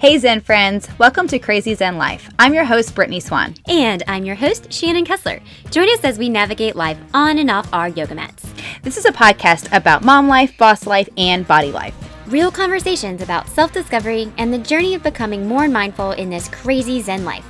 [0.00, 2.30] Hey Zen friends, welcome to Crazy Zen Life.
[2.38, 3.54] I'm your host, Brittany Swan.
[3.68, 5.40] And I'm your host, Shannon Kessler.
[5.70, 8.50] Join us as we navigate life on and off our yoga mats.
[8.80, 11.94] This is a podcast about mom life, boss life, and body life.
[12.28, 17.02] Real conversations about self discovery and the journey of becoming more mindful in this crazy
[17.02, 17.44] Zen life.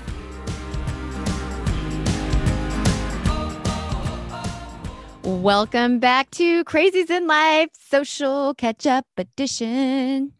[5.23, 10.33] Welcome back to Crazy Zen Life Social Catch Up Edition.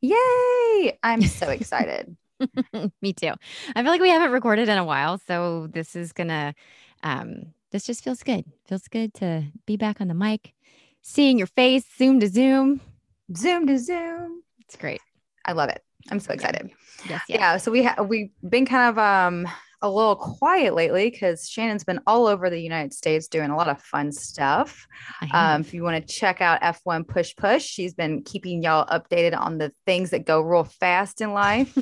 [0.00, 0.98] Yay!
[1.02, 2.16] I'm so excited.
[3.02, 3.32] Me too.
[3.74, 6.54] I feel like we haven't recorded in a while, so this is gonna
[7.02, 8.44] um this just feels good.
[8.66, 10.54] Feels good to be back on the mic,
[11.02, 12.80] seeing your face, zoom to zoom.
[13.36, 14.42] Zoom to zoom.
[14.60, 15.00] It's great.
[15.44, 15.82] I love it.
[16.10, 16.70] I'm so excited.
[17.08, 17.64] Yes, Yeah, yes.
[17.64, 19.48] so we ha- we've been kind of um
[19.80, 23.68] a little quiet lately because Shannon's been all over the United States doing a lot
[23.68, 24.86] of fun stuff.
[25.32, 29.38] Um, if you want to check out F1 Push Push, she's been keeping y'all updated
[29.38, 31.76] on the things that go real fast in life.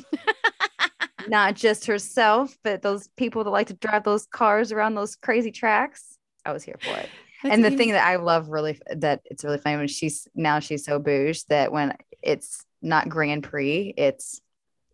[1.27, 5.51] Not just herself, but those people that like to drive those cars around those crazy
[5.51, 6.17] tracks.
[6.45, 7.09] I was here for it.
[7.43, 10.27] That's and the even- thing that I love really that it's really funny when she's
[10.33, 14.41] now she's so bouge that when it's not Grand Prix, it's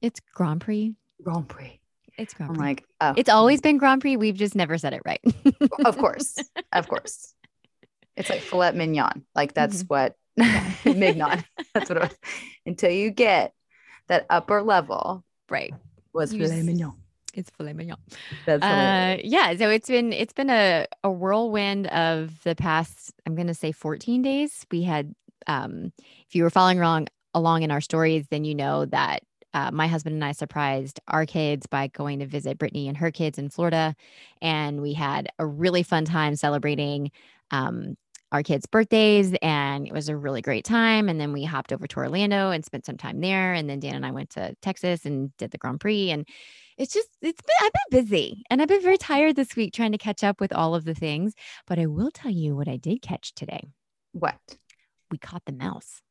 [0.02, 0.96] it's Grand Prix.
[1.22, 1.80] Grand Prix.
[2.18, 2.66] It's Grand I'm Prix.
[2.66, 4.18] like, oh, it's always been Grand Prix.
[4.18, 5.22] We've just never said it right.
[5.86, 6.36] of course,
[6.72, 7.34] of course.
[8.16, 9.26] It's like filet mignon.
[9.36, 9.90] Like that's Mhm.
[9.90, 10.16] what
[10.86, 11.44] mignon.
[11.74, 12.18] That's what it was.
[12.66, 13.54] Until you get
[14.08, 15.74] that upper level right.
[16.14, 16.94] was You filet mignon.
[17.34, 17.98] It's filet mignon.
[18.46, 19.56] That's Uh, yeah.
[19.58, 23.12] So it's been it's been a, a whirlwind of the past.
[23.26, 24.66] I'm going to say 14 days.
[24.70, 25.16] We had,
[25.48, 25.92] um,
[26.28, 29.24] if you were following along along in our stories, then you know that
[29.54, 33.12] uh, my husband and I surprised our kids by going to visit Brittany and her
[33.12, 33.96] kids in Florida,
[34.42, 37.12] and we had a really fun time celebrating.
[37.52, 37.98] Um,
[38.32, 41.08] our kids' birthdays, and it was a really great time.
[41.08, 43.54] And then we hopped over to Orlando and spent some time there.
[43.54, 46.10] And then Dan and I went to Texas and did the Grand Prix.
[46.10, 46.28] And
[46.78, 49.92] it's just it's been I've been busy and I've been very tired this week trying
[49.92, 51.36] to catch up with all of the things.
[51.68, 53.70] But I will tell you what I did catch today.
[54.14, 54.36] what
[55.12, 56.02] We caught the mouse.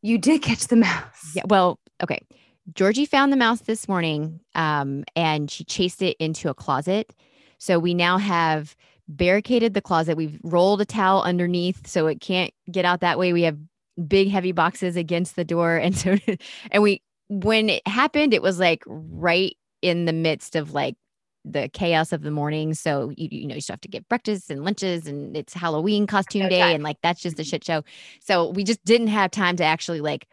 [0.00, 1.32] you did catch the mouse.
[1.34, 1.42] Yeah.
[1.48, 2.20] Well, okay.
[2.74, 7.14] Georgie found the mouse this morning um, and she chased it into a closet.
[7.58, 8.76] So we now have
[9.08, 10.16] barricaded the closet.
[10.16, 13.32] We've rolled a towel underneath so it can't get out that way.
[13.32, 13.58] We have
[14.06, 15.76] big heavy boxes against the door.
[15.82, 16.16] And so,
[16.70, 20.96] and we, when it happened, it was like right in the midst of like
[21.44, 22.74] the chaos of the morning.
[22.74, 26.06] So you you know you still have to get breakfast and lunches, and it's Halloween
[26.06, 27.82] costume No day, and like that's just a shit show.
[28.20, 30.26] So we just didn't have time to actually like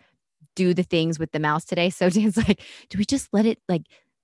[0.55, 1.89] do the things with the mouse today.
[1.89, 3.83] So Dan's like, do we just let it like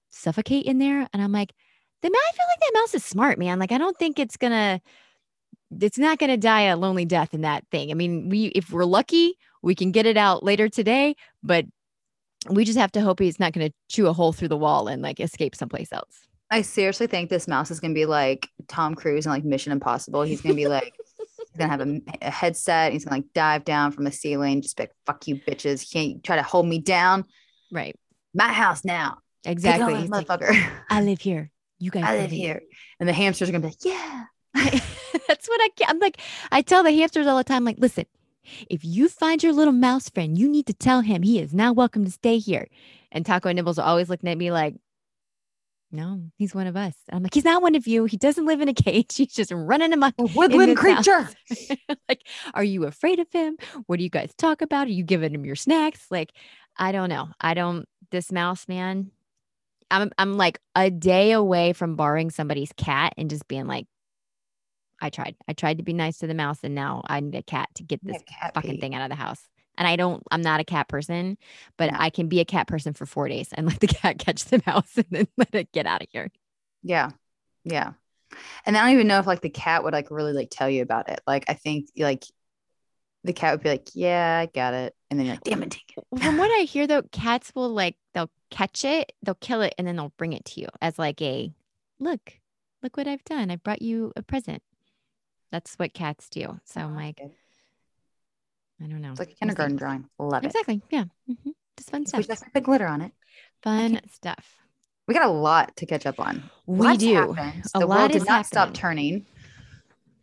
[0.09, 1.07] suffocate in there?
[1.13, 1.53] And I'm like,
[2.01, 3.59] the mouse, I feel like that mouse is smart, man.
[3.59, 4.81] Like I don't think it's gonna.
[5.79, 7.91] It's not to die a lonely death in that thing.
[7.91, 11.65] I mean, we if we're lucky, we can get it out later today, but
[12.49, 15.01] we just have to hope he's not to chew a hole through the wall and
[15.01, 16.27] like escape someplace else.
[16.49, 20.23] I seriously think this mouse is gonna be like Tom Cruise and like Mission Impossible.
[20.23, 20.93] He's gonna be like
[21.51, 22.91] he's gonna have a, a headset.
[22.93, 25.93] He's gonna like dive down from the ceiling, just be like, "Fuck you, bitches!
[25.93, 27.25] You can't try to hold me down.
[27.71, 27.95] Right.
[28.33, 29.93] My house now, Exactly.
[29.93, 30.71] on, He's like, motherfucker.
[30.89, 31.51] I live here.
[31.79, 32.61] You guys I live there." here."
[32.99, 34.23] And the hamsters are gonna be like, "Yeah."
[35.27, 36.19] That's what I ca- I'm like.
[36.51, 38.05] I tell the hamsters all the time, like, listen,
[38.69, 41.71] if you find your little mouse friend, you need to tell him he is now
[41.73, 42.67] welcome to stay here.
[43.11, 44.75] And Taco and Nibbles are always looking at me like,
[45.91, 46.95] no, he's one of us.
[47.11, 48.05] I'm like, he's not one of you.
[48.05, 49.13] He doesn't live in a cage.
[49.17, 50.13] He's just running amok.
[50.17, 51.29] A woodland creature.
[52.09, 53.57] like, are you afraid of him?
[53.87, 54.87] What do you guys talk about?
[54.87, 56.07] Are you giving him your snacks?
[56.09, 56.31] Like,
[56.77, 57.29] I don't know.
[57.39, 57.85] I don't.
[58.11, 59.11] This mouse, man.
[59.89, 63.87] I'm I'm like a day away from borrowing somebody's cat and just being like,
[65.01, 65.35] I tried.
[65.47, 67.83] I tried to be nice to the mouse, and now I need a cat to
[67.83, 68.21] get this
[68.53, 68.81] fucking pee.
[68.81, 69.41] thing out of the house.
[69.81, 70.21] And I don't.
[70.29, 71.39] I'm not a cat person,
[71.77, 71.89] but.
[71.91, 74.61] I can be a cat person for four days and let the cat catch the
[74.67, 76.29] mouse and then let it get out of here.
[76.83, 77.09] Yeah.
[77.63, 77.93] Yeah.
[78.63, 80.83] And I don't even know if like the cat would like really like tell you
[80.83, 81.19] about it.
[81.25, 82.23] Like I think like
[83.23, 84.93] the cat would be like, Yeah, I got it.
[85.09, 86.03] And then you're like, damn it, take it.
[86.21, 89.87] From what I hear, though, cats will like they'll catch it, they'll kill it, and
[89.87, 91.51] then they'll bring it to you as like a
[91.99, 92.33] look,
[92.83, 93.49] look what I've done.
[93.49, 94.61] I brought you a present.
[95.51, 96.59] That's what cats do.
[96.65, 97.19] So I'm like,
[98.83, 99.11] I don't know.
[99.11, 100.05] It's like a kindergarten drawing.
[100.19, 100.47] Love it.
[100.47, 100.81] Exactly.
[100.89, 101.05] Yeah.
[101.27, 102.19] hmm Just fun stuff.
[102.19, 103.11] We just put glitter on it.
[103.63, 104.55] Fun stuff.
[105.07, 106.49] We got a lot to catch up on.
[106.65, 107.13] We Lots do.
[107.33, 107.63] happened.
[107.75, 109.25] A The lot world did not stop turning.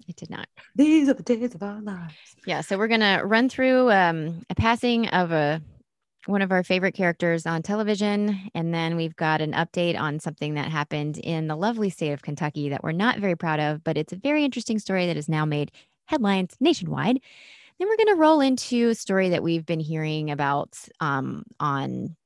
[0.09, 0.49] It did not.
[0.75, 2.15] These are the days of our lives.
[2.47, 2.63] Yeah.
[2.63, 5.61] So we're gonna run through um, a passing of a
[6.27, 10.55] one of our favorite characters on television, and then we've got an update on something
[10.55, 13.97] that happened in the lovely state of Kentucky that we're not very proud of, but
[13.97, 15.73] it's a very interesting story that has now made
[16.07, 17.21] headlines nationwide.
[17.79, 22.17] Then we're gonna roll into a story that we've been hearing about um, on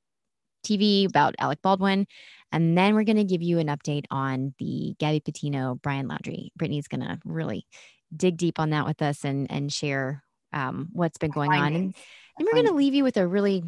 [0.64, 2.06] TV about Alec Baldwin.
[2.52, 6.48] And then we're going to give you an update on the Gabby Petito, Brian Laundrie.
[6.56, 7.66] Brittany's going to really
[8.14, 10.22] dig deep on that with us and, and share
[10.52, 11.74] um, what's been going on.
[11.74, 11.94] And,
[12.38, 13.64] and we're going to leave you with a really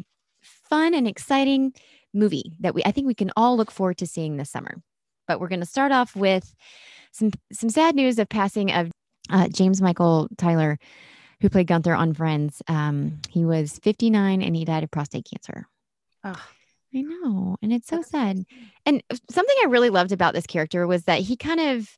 [0.69, 1.73] fun and exciting
[2.13, 4.81] movie that we I think we can all look forward to seeing this summer.
[5.27, 6.53] But we're going to start off with
[7.11, 8.91] some some sad news of passing of
[9.31, 10.77] uh, James Michael Tyler,
[11.41, 12.61] who played Gunther on Friends.
[12.67, 15.67] Um, he was 59 and he died of prostate cancer.
[16.23, 16.41] Oh.
[16.95, 17.57] I know.
[17.61, 18.45] And it's so sad.
[18.85, 21.89] And something I really loved about this character was that he kind of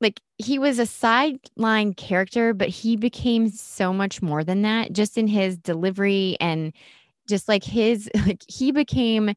[0.00, 5.18] like he was a sideline character, but he became so much more than that just
[5.18, 6.72] in his delivery and
[7.28, 9.34] just like his like he became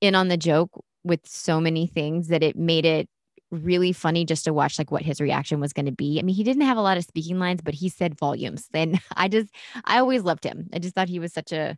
[0.00, 0.70] in on the joke
[1.02, 3.08] with so many things that it made it
[3.50, 6.18] really funny just to watch like what his reaction was going to be.
[6.18, 8.68] I mean, he didn't have a lot of speaking lines, but he said volumes.
[8.74, 9.50] And I just
[9.84, 10.70] I always loved him.
[10.72, 11.76] I just thought he was such a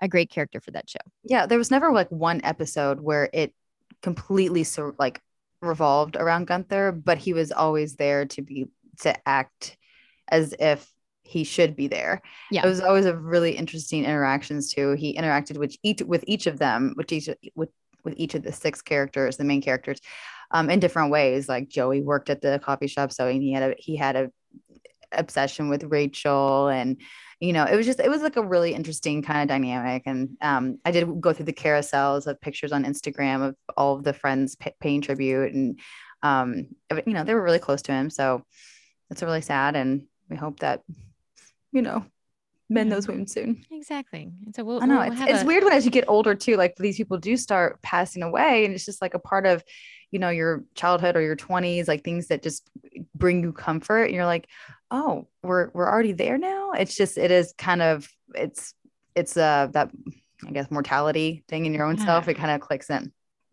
[0.00, 0.98] a great character for that show.
[1.24, 3.54] Yeah, there was never like one episode where it
[4.02, 5.20] completely so like
[5.60, 8.66] revolved around Gunther, but he was always there to be
[9.00, 9.76] to act
[10.28, 10.92] as if
[11.22, 12.20] he should be there.
[12.50, 12.64] Yeah.
[12.64, 14.92] It was always a really interesting interactions too.
[14.92, 17.70] He interacted with each with each of them, with each with
[18.04, 20.00] with each of the six characters, the main characters,
[20.52, 21.48] um, in different ways.
[21.48, 24.30] Like Joey worked at the coffee shop, so he had a he had a
[25.12, 26.96] obsession with Rachel and
[27.42, 30.04] you know, it was just it was like a really interesting kind of dynamic.
[30.06, 34.04] And um, I did go through the carousels of pictures on Instagram of all of
[34.04, 35.80] the friends p- paying tribute, and
[36.22, 36.68] um,
[37.04, 38.10] you know, they were really close to him.
[38.10, 38.44] So
[39.10, 40.82] it's really sad, and we hope that
[41.72, 42.04] you know
[42.72, 43.64] mend those wounds soon.
[43.70, 44.30] Exactly.
[44.46, 46.34] And so we'll, I know we'll it's, it's a- weird when as you get older
[46.34, 49.62] too, like these people do start passing away, and it's just like a part of,
[50.10, 52.68] you know, your childhood or your twenties, like things that just
[53.14, 54.04] bring you comfort.
[54.04, 54.48] And you're like,
[54.90, 56.72] oh, we're we're already there now.
[56.72, 58.74] It's just it is kind of it's
[59.14, 59.90] it's uh that
[60.46, 62.28] I guess mortality thing in your own self.
[62.28, 63.12] It kind of clicks in.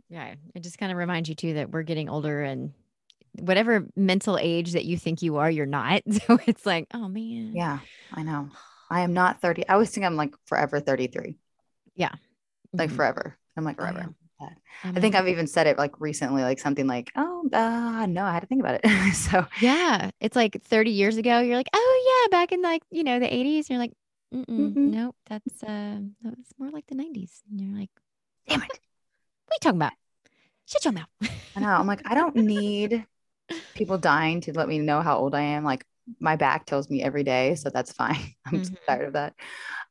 [0.10, 2.74] Yeah, it just kind of reminds you too that we're getting older and
[3.34, 6.02] whatever mental age that you think you are, you're not.
[6.26, 7.52] So it's like, oh man.
[7.56, 7.80] Yeah,
[8.12, 8.50] I know.
[8.90, 9.68] I am not 30.
[9.68, 11.36] I always think I'm like forever 33.
[11.96, 12.16] Yeah.
[12.78, 12.96] Like Mhm.
[12.96, 13.38] forever.
[13.58, 14.00] I'm like I forever.
[14.02, 14.16] know.
[14.84, 18.32] I think I've even said it like recently, like something like, oh, uh, no, I
[18.32, 19.14] had to think about it.
[19.14, 21.40] so Yeah, it's like 30 years ago.
[21.40, 23.70] You're like, oh yeah, back in like you know the 80s.
[23.70, 23.92] You're like,
[24.34, 24.94] Mhm.
[24.94, 27.42] nope, that's uh, that's more like the 90s.
[27.50, 27.90] And you're like,
[28.48, 28.80] damn it.
[29.46, 29.94] what are you talking about?
[30.66, 31.10] Shut your mouth.
[31.56, 31.68] I know.
[31.68, 33.06] I'm like, I don't need
[33.76, 35.64] people dying to let me know how old I am.
[35.64, 35.86] Like
[36.20, 38.20] my back tells me every day, so that's fine.
[38.46, 38.78] I'm Mhm.
[38.88, 39.36] tired of that.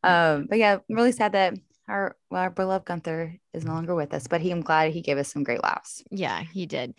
[0.03, 1.55] Um, but yeah, I'm really sad that
[1.89, 4.27] our well, our beloved Gunther is no longer with us.
[4.27, 6.03] But he, I'm glad he gave us some great laughs.
[6.11, 6.95] yeah, he did.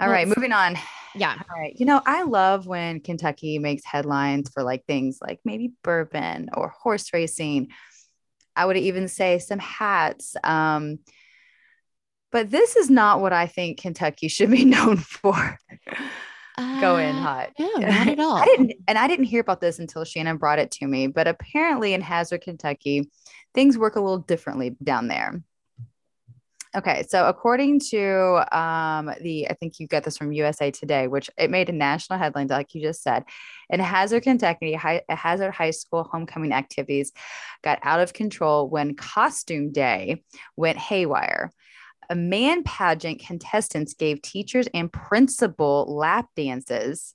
[0.00, 0.76] All Well, right, moving on.
[1.14, 1.74] Yeah, All right.
[1.76, 6.68] You know, I love when Kentucky makes headlines for like things like maybe bourbon or
[6.70, 7.68] horse racing.
[8.56, 10.36] I would even say some hats.
[10.44, 10.98] Um,
[12.30, 15.58] but this is not what I think Kentucky should be known for.
[16.58, 17.50] Go in Uh, hot.
[17.58, 18.36] No, not at all.
[18.36, 21.06] I didn't, and I didn't hear about this until Shannon brought it to me.
[21.06, 23.10] But apparently, in Hazard, Kentucky,
[23.54, 25.42] things work a little differently down there.
[26.74, 31.28] Okay, so according to um, the, I think you get this from USA Today, which
[31.36, 33.24] it made a national headline, like you just said.
[33.68, 37.12] In Hazard, Kentucky, high, Hazard High School homecoming activities
[37.62, 40.24] got out of control when Costume Day
[40.56, 41.52] went haywire.
[42.10, 47.14] A man pageant contestants gave teachers and principal lap dances.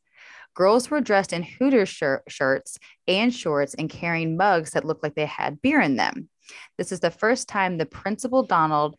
[0.55, 5.15] Girls were dressed in Hooters shir- shirts and shorts and carrying mugs that looked like
[5.15, 6.29] they had beer in them.
[6.77, 8.95] This is the first time the principal Donald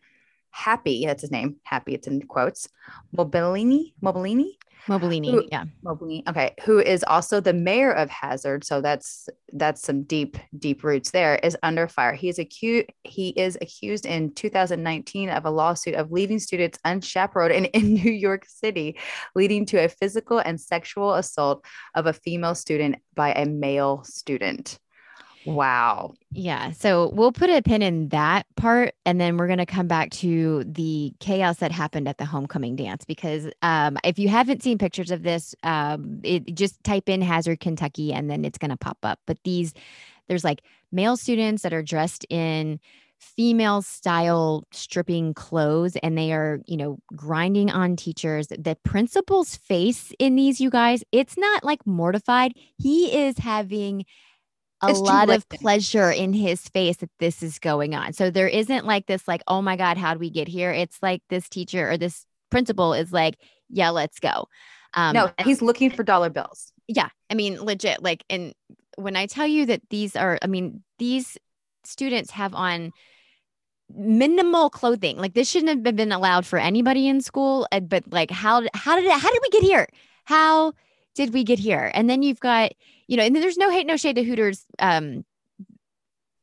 [0.51, 2.67] Happy, that's his name, Happy, it's in quotes,
[3.15, 4.51] Mobelini, Mobelini,
[4.87, 5.29] Mobelini.
[5.31, 5.65] Who- Yeah.
[5.83, 8.63] Mobelini, okay, who is also the mayor of Hazard.
[8.63, 12.13] So that's that's some deep, deep roots there, is under fire.
[12.13, 17.53] He is accused, he is accused in 2019 of a lawsuit of leaving students unchaperoned
[17.53, 18.97] in, in New York City,
[19.35, 21.65] leading to a physical and sexual assault
[21.95, 24.79] of a female student by a male student.
[25.45, 26.15] Wow.
[26.31, 26.71] Yeah.
[26.71, 30.09] So we'll put a pin in that part and then we're going to come back
[30.11, 34.77] to the chaos that happened at the homecoming dance because um, if you haven't seen
[34.77, 38.77] pictures of this, um, it just type in Hazard, Kentucky, and then it's going to
[38.77, 39.19] pop up.
[39.25, 39.73] But these,
[40.27, 42.79] there's like male students that are dressed in
[43.19, 48.47] female style stripping clothes and they are, you know, grinding on teachers.
[48.47, 52.53] The principal's face in these, you guys, it's not like mortified.
[52.77, 54.05] He is having
[54.81, 58.13] a It's lot of pleasure in his face that this is going on.
[58.13, 60.71] So there isn't like this, like, oh my God, how do we get here?
[60.71, 63.35] It's like this teacher or this principal is like,
[63.69, 64.47] yeah, let's go.
[64.93, 66.71] Um, no, he's looking for dollar bills.
[66.87, 68.01] yeah, I mean, legit.
[68.01, 68.53] Like, and
[68.95, 71.37] when I tell you that these are, I mean, these
[71.83, 72.91] students have on
[73.95, 75.17] minimal clothing.
[75.17, 77.67] Like this shouldn't have been allowed for anybody in school.
[77.71, 79.87] But like, how how did it, how did we get here?
[80.25, 80.73] How
[81.15, 81.91] did we get here?
[81.93, 82.71] And then you've got
[83.07, 85.25] you know, and then there's no hate, no shade to Hooters um,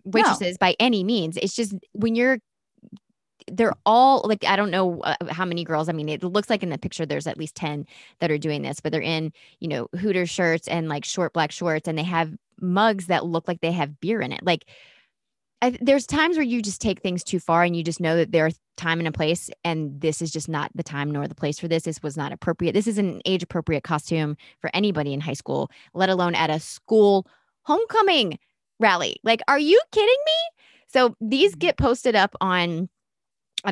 [0.04, 1.36] waitresses by any means.
[1.36, 2.38] It's just when you're
[3.52, 5.88] they're all like I don't know uh, how many girls.
[5.88, 7.86] I mean, it looks like in the picture there's at least 10
[8.18, 11.52] that are doing this, but they're in, you know, Hooters shirts and like short black
[11.52, 14.42] shorts and they have mugs that look like they have beer in it.
[14.42, 14.64] Like
[15.62, 18.30] I, there's times where you just take things too far and you just know that
[18.30, 21.34] there are time and a place and this is just not the time nor the
[21.34, 21.84] place for this.
[21.84, 22.72] This was not appropriate.
[22.72, 26.60] This is an age appropriate costume for anybody in high school let alone at a
[26.60, 27.26] school
[27.62, 28.38] homecoming
[28.78, 29.16] rally.
[29.24, 30.64] Like are you kidding me?
[30.88, 31.60] So these mm-hmm.
[31.60, 32.90] get posted up on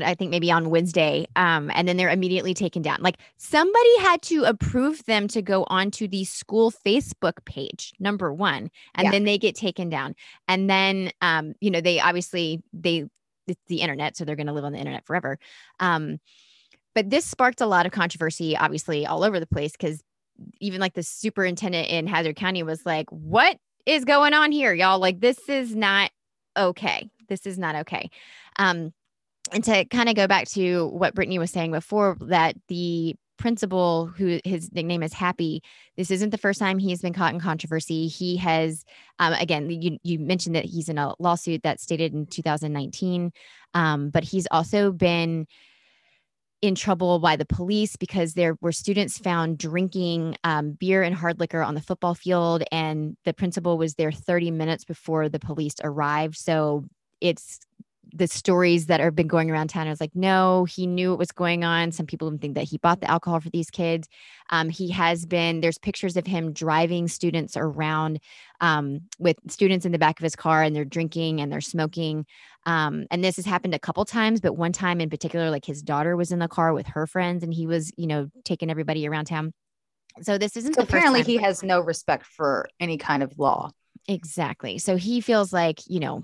[0.03, 2.99] I think maybe on Wednesday, um, and then they're immediately taken down.
[3.01, 8.71] Like somebody had to approve them to go onto the school Facebook page, number one,
[8.95, 9.11] and Yeah.
[9.11, 10.15] then they get taken down.
[10.49, 13.05] And then, um, you know, they obviously they
[13.47, 15.39] it's the internet, so they're going to live on the internet forever.
[15.79, 16.19] Um,
[16.95, 20.03] but this sparked a lot of controversy, obviously, all over the place because
[20.61, 24.99] even like the superintendent in Hazard County was like, "What is going on here, y'all?
[24.99, 26.11] Like this is not
[26.57, 27.11] okay.
[27.29, 28.11] This is not okay."
[28.59, 28.93] Um,
[29.53, 34.07] and to kind of go back to what Brittany was saying before, that the principal,
[34.07, 35.63] who his nickname is Happy,
[35.97, 38.07] this isn't the first time he's been caught in controversy.
[38.07, 38.85] He has,
[39.19, 43.33] um, again, you you mentioned that he's in a lawsuit that stated in 2019,
[43.75, 45.47] um, but he's also been
[46.63, 51.39] in trouble by the police because there were students found drinking um, beer and hard
[51.39, 55.75] liquor on the football field, and the principal was there 30 minutes before the police
[55.83, 56.37] arrived.
[56.37, 56.87] So
[57.21, 57.61] it's
[58.15, 61.33] the stories that have been going around town is like, no, he knew what was
[61.33, 61.91] going on.
[61.91, 64.09] Some people think that he bought the alcohol for these kids.
[64.51, 68.21] Um, he has been, there's pictures of him driving students around
[68.61, 72.25] um, with students in the back of his car and they're drinking and they're smoking.
[72.67, 75.83] Um, and this has happened a couple times, but one time in particular, like his
[75.83, 79.09] daughter was in the car with her friends and he was, you know, taking everybody
[79.09, 79.53] around town.
[80.23, 83.73] So this isn't So apparently he has no respect for any kind of law.
[84.07, 84.79] Exactly.
[84.79, 86.23] So he feels like, you know,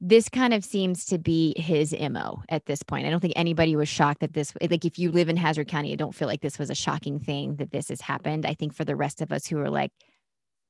[0.00, 3.06] this kind of seems to be his MO at this point.
[3.06, 5.92] I don't think anybody was shocked that this, like, if you live in Hazard County,
[5.92, 8.46] I don't feel like this was a shocking thing that this has happened.
[8.46, 9.92] I think for the rest of us who are like,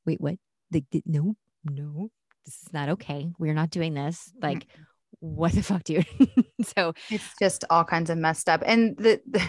[0.05, 0.35] wait, what?
[0.73, 2.11] Like, no, no,
[2.45, 3.31] this is not okay.
[3.39, 4.33] We're not doing this.
[4.43, 4.67] Like,
[5.21, 6.07] what the fuck, dude?
[6.77, 8.63] so, It's just all kinds of messed up.
[8.67, 9.49] And the, the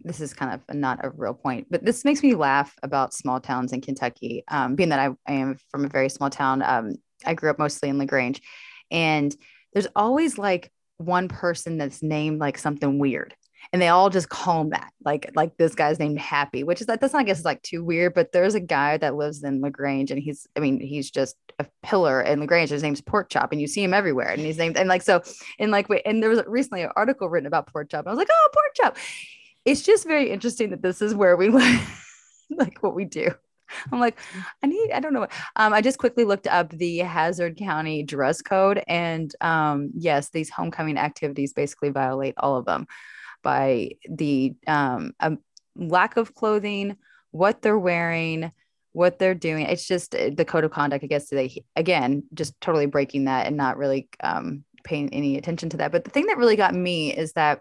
[0.00, 3.40] this is kind of not a real point, but this makes me laugh about small
[3.40, 4.44] towns in Kentucky.
[4.48, 6.94] Um, being that I, I am from a very small town, um,
[7.26, 8.40] I grew up mostly in Lagrange,
[8.90, 9.34] and
[9.72, 13.34] there's always like one person that's named like something weird,
[13.72, 14.92] and they all just call him that.
[15.04, 17.62] Like like this guy's named Happy, which is that that's not I guess is like
[17.62, 21.10] too weird, but there's a guy that lives in Lagrange, and he's I mean he's
[21.10, 22.70] just a pillar in Lagrange.
[22.70, 25.22] His name's Pork Chop, and you see him everywhere, and he's named and like so
[25.58, 28.06] and like wait, and there was recently an article written about Pork Chop.
[28.06, 28.96] I was like, oh, Pork Chop.
[29.64, 31.48] It's just very interesting that this is where we
[32.50, 33.30] like what we do.
[33.92, 34.18] I'm like,
[34.62, 35.26] I need, I don't know.
[35.56, 40.50] Um, I just quickly looked up the Hazard County dress code, and um, yes, these
[40.50, 42.86] homecoming activities basically violate all of them
[43.42, 45.38] by the um, um,
[45.76, 46.96] lack of clothing,
[47.30, 48.50] what they're wearing,
[48.92, 49.66] what they're doing.
[49.66, 51.04] It's just uh, the code of conduct.
[51.04, 55.68] I guess they again just totally breaking that and not really um, paying any attention
[55.70, 55.92] to that.
[55.92, 57.60] But the thing that really got me is that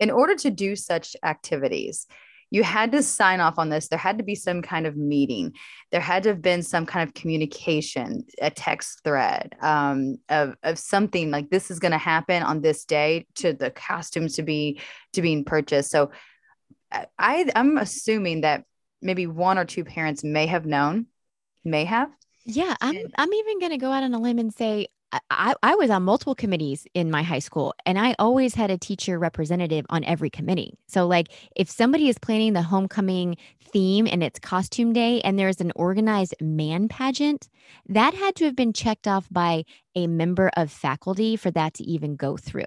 [0.00, 2.06] in order to do such activities,
[2.52, 3.88] you had to sign off on this.
[3.88, 5.54] There had to be some kind of meeting.
[5.90, 10.78] There had to have been some kind of communication, a text thread um, of, of
[10.78, 14.80] something like this is going to happen on this day to the costumes to be
[15.14, 15.90] to being purchased.
[15.90, 16.10] So
[17.18, 18.64] I I'm assuming that
[19.00, 21.06] maybe one or two parents may have known,
[21.64, 22.10] may have.
[22.44, 24.88] yeah, I'm, I'm even going to go out on a limb and say,
[25.30, 28.78] I- I, was on multiple committees in my high school and I always had a
[28.78, 30.78] teacher representative on every committee.
[30.86, 33.36] So, like, if somebody is planning the homecoming
[33.72, 37.48] theme and it's costume day and there's an organized man pageant,
[37.88, 39.64] that had to have been checked off by
[39.94, 42.64] a member of faculty for that to even go through.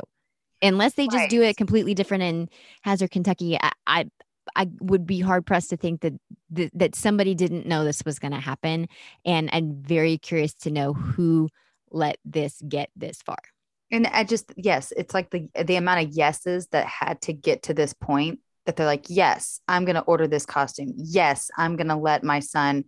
[0.62, 1.50] Unless they just do Right.
[1.50, 2.50] it completely different in
[2.82, 4.06] Hazard, Kentucky, I, I,
[4.56, 6.14] I would be hard pressed to think that
[6.52, 8.88] that, that somebody didn't know this was going to happen.
[9.26, 11.50] And I'm very curious to know who
[11.96, 13.38] let this get this far.
[13.92, 17.64] And I just yes, it's like the the amount of yeses that had to get
[17.64, 20.94] to this point that they're like, yes, I'm gonna order this costume.
[20.98, 22.86] Yes, I'm gonna let my son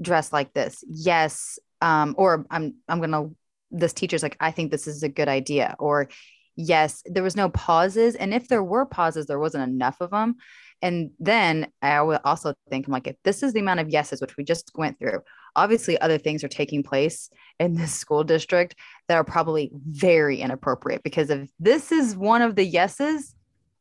[0.00, 0.84] dress like this.
[0.88, 3.30] Yes, um, or I'm I'm gonna
[3.70, 5.74] this teacher's like, I think this is a good idea.
[5.78, 6.08] Or
[6.54, 10.36] yes, there was no pauses, and if there were pauses, there wasn't enough of them.
[10.84, 14.20] And then I would also think, I'm like, if this is the amount of yeses,
[14.20, 15.20] which we just went through,
[15.56, 18.74] obviously other things are taking place in this school district
[19.08, 23.34] that are probably very inappropriate because if this is one of the yeses,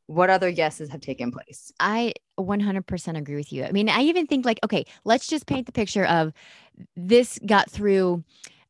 [0.07, 1.73] what other yeses have taken place?
[1.77, 3.65] I 100% agree with you.
[3.65, 6.31] I mean, I even think like, okay, let's just paint the picture of
[6.95, 8.23] this got through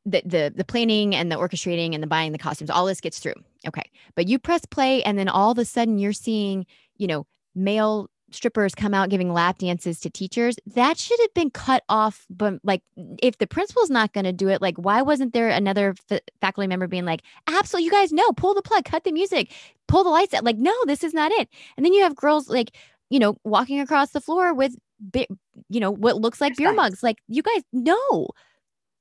[0.05, 2.69] the the the planning and the orchestrating and the buying the costumes.
[2.69, 3.35] All this gets through.
[3.65, 3.89] Okay.
[4.15, 6.65] But you press play and then all of a sudden you're seeing,
[6.97, 7.25] you know,
[7.55, 12.25] male strippers come out giving lap dances to teachers that should have been cut off
[12.29, 12.81] but like
[13.21, 16.67] if the principal's not going to do it like why wasn't there another f- faculty
[16.67, 19.51] member being like absolutely you guys know pull the plug cut the music
[19.87, 21.49] pull the lights out like no this is not it.
[21.77, 22.75] And then you have girls like
[23.09, 25.27] you know walking across the floor with bi-
[25.69, 28.27] you know what looks like beer mugs like you guys no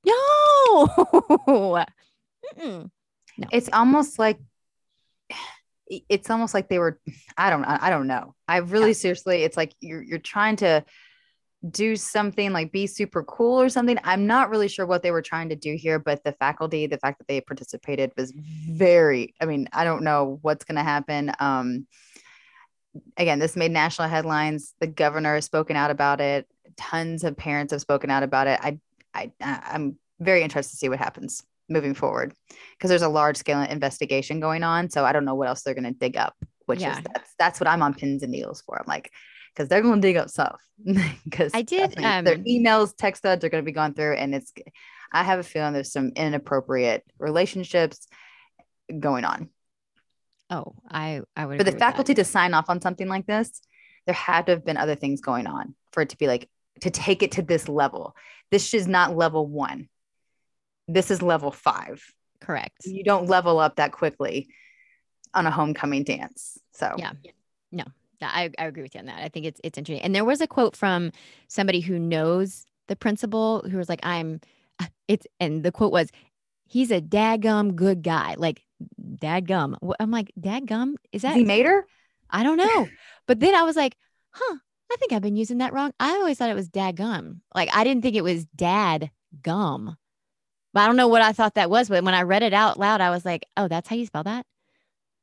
[0.05, 1.85] no.
[3.35, 3.47] No.
[3.51, 4.37] It's almost like
[5.87, 6.99] it's almost like they were
[7.37, 8.35] i don't i don't know.
[8.47, 8.93] I really yeah.
[8.93, 10.83] seriously it's like you're you're trying to
[11.69, 13.97] do something like be super cool or something.
[14.03, 16.97] I'm not really sure what they were trying to do here but the faculty the
[16.97, 21.31] fact that they participated was very i mean i don't know what's going to happen.
[21.39, 21.87] Um
[23.17, 24.73] again this made national headlines.
[24.79, 26.47] The governor has spoken out about it.
[26.77, 28.59] Tons of parents have spoken out about it.
[28.61, 28.79] I
[29.13, 32.33] i i'm very interested to see what happens moving forward
[32.77, 34.89] because there's a large scale investigation going on.
[34.89, 36.97] So I don't know what else they're going to dig up, which yeah.
[36.97, 38.79] is that's that's what I'm on pins and needles for.
[38.79, 39.11] I'm like,
[39.53, 40.61] because they're going to dig up stuff
[41.23, 44.33] because I did um, their emails, text threads are going to be going through, and
[44.35, 44.51] it's
[45.11, 48.07] I have a feeling there's some inappropriate relationships
[48.99, 49.49] going on.
[50.49, 53.61] Oh, I I would for the faculty to sign off on something like this.
[54.05, 56.49] There had to have been other things going on for it to be like
[56.81, 58.15] to take it to this level.
[58.51, 59.87] This is not level one
[60.87, 62.03] this is level five.
[62.41, 62.85] Correct.
[62.85, 64.49] You don't level up that quickly
[65.33, 66.57] on a homecoming dance.
[66.73, 67.11] So yeah,
[68.23, 69.21] no, I, I agree with you on that.
[69.21, 70.03] I think it's it's interesting.
[70.03, 71.11] And there was a quote from
[71.49, 74.39] somebody who knows the principal who was like, "I'm,"
[75.07, 76.09] it's and the quote was,
[76.65, 78.63] "He's a daggum good guy." Like
[79.15, 79.75] dadgum.
[79.99, 80.95] I'm like dadgum.
[81.11, 81.85] Is that he made her?
[82.29, 82.87] I don't know.
[83.27, 83.95] but then I was like,
[84.31, 84.57] huh.
[84.91, 85.91] I think I've been using that wrong.
[85.99, 87.39] I always thought it was dadgum.
[87.55, 89.09] Like I didn't think it was dad
[89.41, 89.97] gum.
[90.73, 92.79] But I don't know what I thought that was, but when I read it out
[92.79, 94.45] loud, I was like, "Oh, that's how you spell that."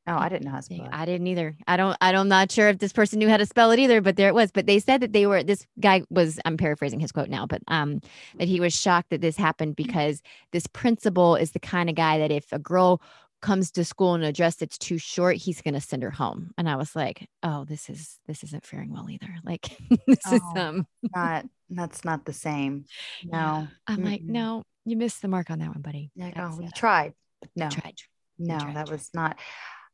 [0.07, 0.89] Oh, I didn't know how to spell it.
[0.91, 1.55] I didn't either.
[1.67, 1.95] I don't.
[2.01, 2.27] I don't.
[2.27, 4.51] Not sure if this person knew how to spell it either, but there it was.
[4.51, 5.43] But they said that they were.
[5.43, 6.39] This guy was.
[6.43, 8.01] I'm paraphrasing his quote now, but um,
[8.37, 12.17] that he was shocked that this happened because this principal is the kind of guy
[12.17, 13.01] that if a girl
[13.41, 16.51] comes to school in a dress that's too short, he's going to send her home.
[16.57, 19.35] And I was like, oh, this is this isn't faring well either.
[19.43, 22.85] Like this oh, is um not that's not the same.
[23.23, 23.67] No.
[23.87, 26.11] I'm mm like, no, you missed the mark on that one, buddy.
[26.15, 27.13] Like, oh, we tried.
[27.55, 27.69] No.
[27.69, 27.95] tried.
[28.37, 28.75] No, tried.
[28.75, 29.37] that was not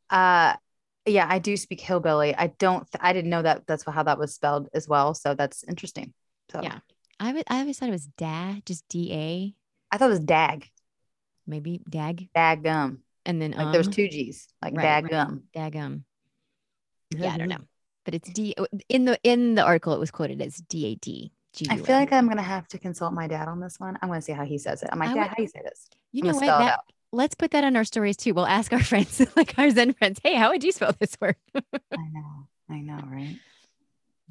[0.09, 0.55] uh
[1.05, 2.35] yeah, I do speak hillbilly.
[2.35, 5.13] I don't I didn't know that that's how that was spelled as well.
[5.13, 6.13] So that's interesting.
[6.51, 6.79] So yeah.
[7.19, 9.55] I would I always thought it was da, just D A.
[9.91, 10.67] I thought it was dag.
[11.45, 12.29] Maybe dag.
[12.35, 15.41] Dag gum and then like um, there's two G's, like right, dagum.
[15.53, 15.73] Right.
[15.73, 16.03] Dagum.
[17.15, 17.63] Yeah, I don't know,
[18.05, 18.55] but it's D
[18.89, 19.93] in the in the article.
[19.93, 21.31] It was quoted as D A D.
[21.69, 23.97] I feel like I'm gonna have to consult my dad on this one.
[24.01, 24.89] I'm gonna see how he says it.
[24.91, 25.87] I'm like, Dad, would, how do you say this?
[26.11, 26.45] You I'm know what?
[26.45, 26.79] That,
[27.11, 28.33] let's put that on our stories too.
[28.33, 31.35] We'll ask our friends, like our Zen friends, hey, how would you spell this word?
[31.55, 31.61] I
[32.11, 33.37] know, I know, right?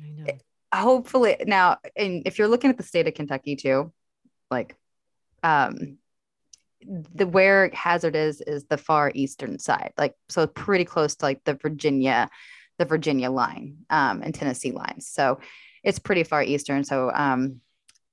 [0.03, 0.25] I know.
[0.27, 0.43] It,
[0.75, 3.93] hopefully, now, and if you're looking at the state of Kentucky too,
[4.51, 4.77] like,
[5.43, 5.99] um,
[7.15, 11.43] the where hazard is is the far eastern side like so pretty close to like
[11.45, 12.31] the virginia
[12.79, 15.41] the virginia line um, and tennessee lines so
[15.87, 16.85] it's pretty far eastern.
[16.85, 17.61] So um,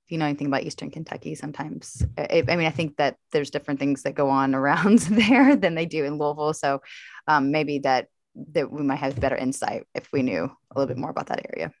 [0.06, 3.48] if you know anything about eastern kentucky sometimes it, i mean i think that there's
[3.48, 6.54] different things that go on around there than they do in louisville.
[6.54, 6.82] So
[7.26, 8.08] um, maybe that
[8.52, 11.46] that we might have better insight if we knew a little bit more about that
[11.52, 11.72] area.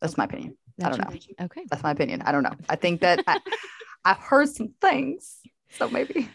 [0.00, 0.56] That's my opinion.
[0.76, 1.44] That's i don't know.
[1.46, 1.64] okay.
[1.70, 2.22] That's my opinion.
[2.22, 2.54] I don't know.
[2.68, 3.38] I think that I,
[4.04, 5.38] i've heard some things.
[5.70, 6.28] So maybe.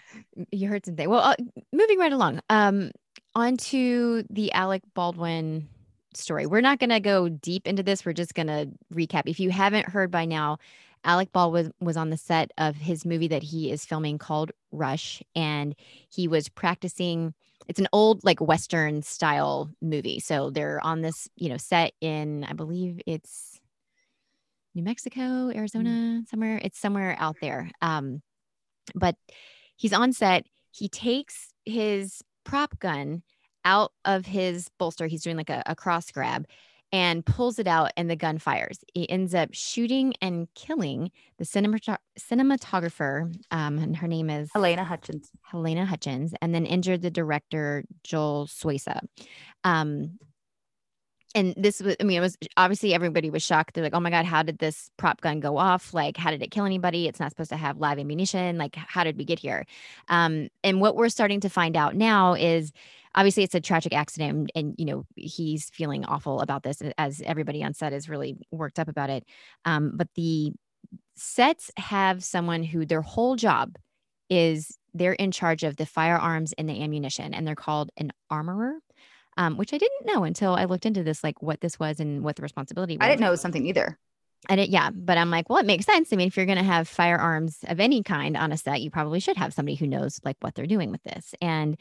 [0.51, 1.07] You heard something.
[1.07, 1.35] Well, uh,
[1.71, 2.91] moving right along, um,
[3.35, 5.69] onto the Alec Baldwin
[6.17, 6.45] story.
[6.45, 8.05] We're not going to go deep into this.
[8.05, 9.23] We're just going to recap.
[9.25, 10.57] If you haven't heard by now,
[11.03, 14.51] Alec Baldwin was, was on the set of his movie that he is filming called
[14.71, 15.75] Rust, and
[16.09, 17.33] he was practicing.
[17.67, 20.19] It's an old like Western style movie.
[20.19, 23.59] So they're on this, you know, set in, I believe it's
[24.73, 26.19] New Mexico, Arizona, mm-hmm.
[26.29, 26.59] somewhere.
[26.63, 27.71] It's somewhere out there.
[27.81, 28.21] Um,
[28.93, 29.15] but
[29.75, 30.45] he's on set.
[30.71, 33.23] He takes his prop gun
[33.67, 35.07] out of his bolster.
[35.07, 36.47] He's doing like a, a cross grab
[36.93, 38.79] and pulls it out, and the gun fires.
[38.93, 44.85] He ends up shooting and killing the cinemat- cinematographer, um, and her name is Halyna
[44.85, 45.29] Hutchins.
[45.51, 49.01] Halyna Hutchins, and then injured the director Joel Souza.
[49.65, 50.17] Um,
[51.35, 53.73] and this was, I mean, it was obviously everybody was shocked.
[53.73, 55.93] They're like, oh my God, how did this prop gun go off?
[55.93, 57.07] Like, how did it kill anybody?
[57.07, 58.57] It's not supposed to have live ammunition.
[58.57, 59.65] Like, how did we get here?
[60.07, 62.71] Um, and what we're starting to find out now is
[63.15, 67.63] obviously it's a tragic accident and, you know he's feeling awful about this as everybody
[67.63, 69.25] on set is really worked up about it
[69.65, 70.53] um, but the
[71.15, 73.75] sets have someone who their whole job
[74.29, 78.75] is they're in charge of the firearms and the ammunition and they're called an armorer
[79.37, 82.23] um, which I didn't know until I looked into this, like what this was and
[82.23, 83.05] what the responsibility was.
[83.05, 83.97] I didn't know it was something either.
[84.49, 86.13] I didn't, yeah, but I'm like, well, it makes sense.
[86.13, 88.91] I mean, if you're going to have firearms of any kind on a set, you
[88.91, 91.33] probably should have somebody who knows like what they're doing with this.
[91.41, 91.77] And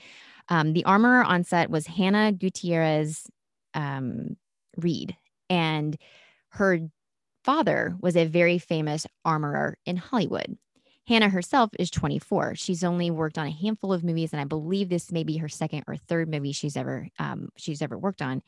[0.48, 3.26] um, the armorer on set was Hannah Gutierrez
[3.74, 4.36] um,
[4.76, 5.16] Reed,
[5.50, 5.96] and
[6.50, 6.80] her
[7.44, 10.56] father was a very famous armorer in Hollywood.
[11.06, 12.56] Hannah herself is 24.
[12.56, 15.48] She's only worked on a handful of movies, and I believe this may be her
[15.48, 18.42] second or third movie she's ever um, she's ever worked on.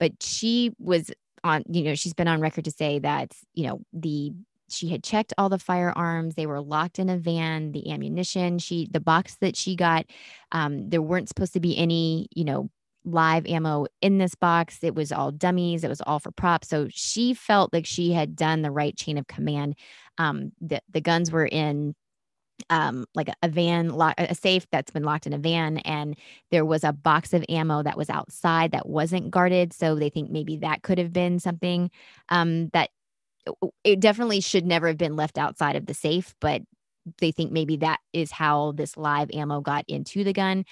[0.00, 1.10] But she was
[1.44, 4.32] on, you know, she's been on record to say that you know the
[4.70, 8.86] she had checked all the firearms they were locked in a van the ammunition she
[8.90, 10.04] the box that she got
[10.52, 12.68] um, there weren't supposed to be any you know
[13.08, 16.86] live ammo in this box it was all dummies it was all for props so
[16.90, 19.74] she felt like she had done the right chain of command
[20.18, 21.94] um, the, the guns were in
[22.70, 26.16] um, like a, a van, lock, a safe that's been locked in a van, and
[26.50, 29.72] there was a box of ammo that was outside that wasn't guarded.
[29.72, 31.90] So they think maybe that could have been something
[32.28, 32.90] um, that
[33.84, 36.62] it definitely should never have been left outside of the safe, but
[37.20, 40.64] they think maybe that is how this live ammo got into the gun.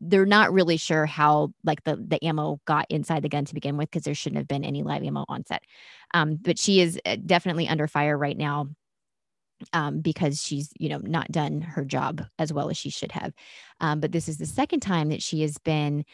[0.00, 3.76] They're not really sure how like the the ammo got inside the gun to begin
[3.76, 5.62] with because there shouldn't have been any live ammo on set.
[6.14, 8.68] Um, but she is uh, definitely under fire right now
[9.72, 13.32] um, because she's you know not done her job as well as she should have.
[13.80, 16.04] Um, but this is the second time that she has been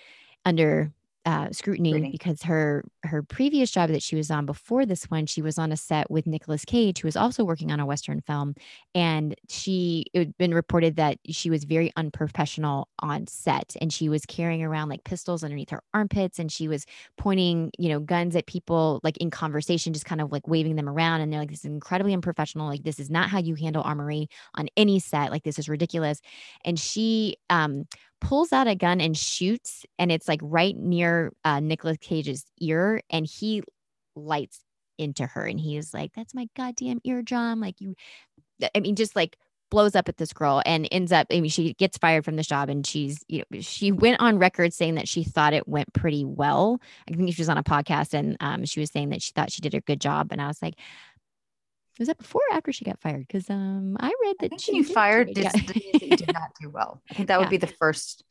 [0.45, 0.93] under
[1.25, 5.27] uh, scrutiny, scrutiny, because her her previous job that she was on before this one,
[5.27, 8.21] she was on a set with Nicolas Cage, who was also working on a Western
[8.21, 8.55] film,
[8.95, 14.09] and she it had been reported that she was very unprofessional on set, and she
[14.09, 18.35] was carrying around like pistols underneath her armpits, and she was pointing you know guns
[18.35, 21.51] at people like in conversation, just kind of like waving them around, and they're like
[21.51, 25.31] this is incredibly unprofessional, like this is not how you handle armory on any set,
[25.31, 26.21] like this is ridiculous,
[26.65, 27.87] and she um
[28.23, 31.61] pulls out a gun and shoots, and it's like right near uh,
[32.01, 33.63] Cage's ear, and he
[34.15, 34.61] lights
[34.97, 37.95] into her, and he is like, "That's my goddamn eardrum!" Like you,
[38.75, 39.37] I mean, just like
[39.71, 41.27] blows up at this girl and ends up.
[41.33, 44.39] I mean, she gets fired from this job, and she's you know she went on
[44.39, 46.81] record saying that she thought it went pretty well.
[47.11, 49.51] I think she was on a podcast, and um, she was saying that she thought
[49.51, 50.75] she did a good job, and I was like
[51.99, 53.27] was that before or after she got fired?
[53.27, 56.17] Because um, I read that she you fired did, yeah.
[56.17, 57.03] did not do well.
[57.11, 57.39] I think that yeah.
[57.41, 58.25] would be the first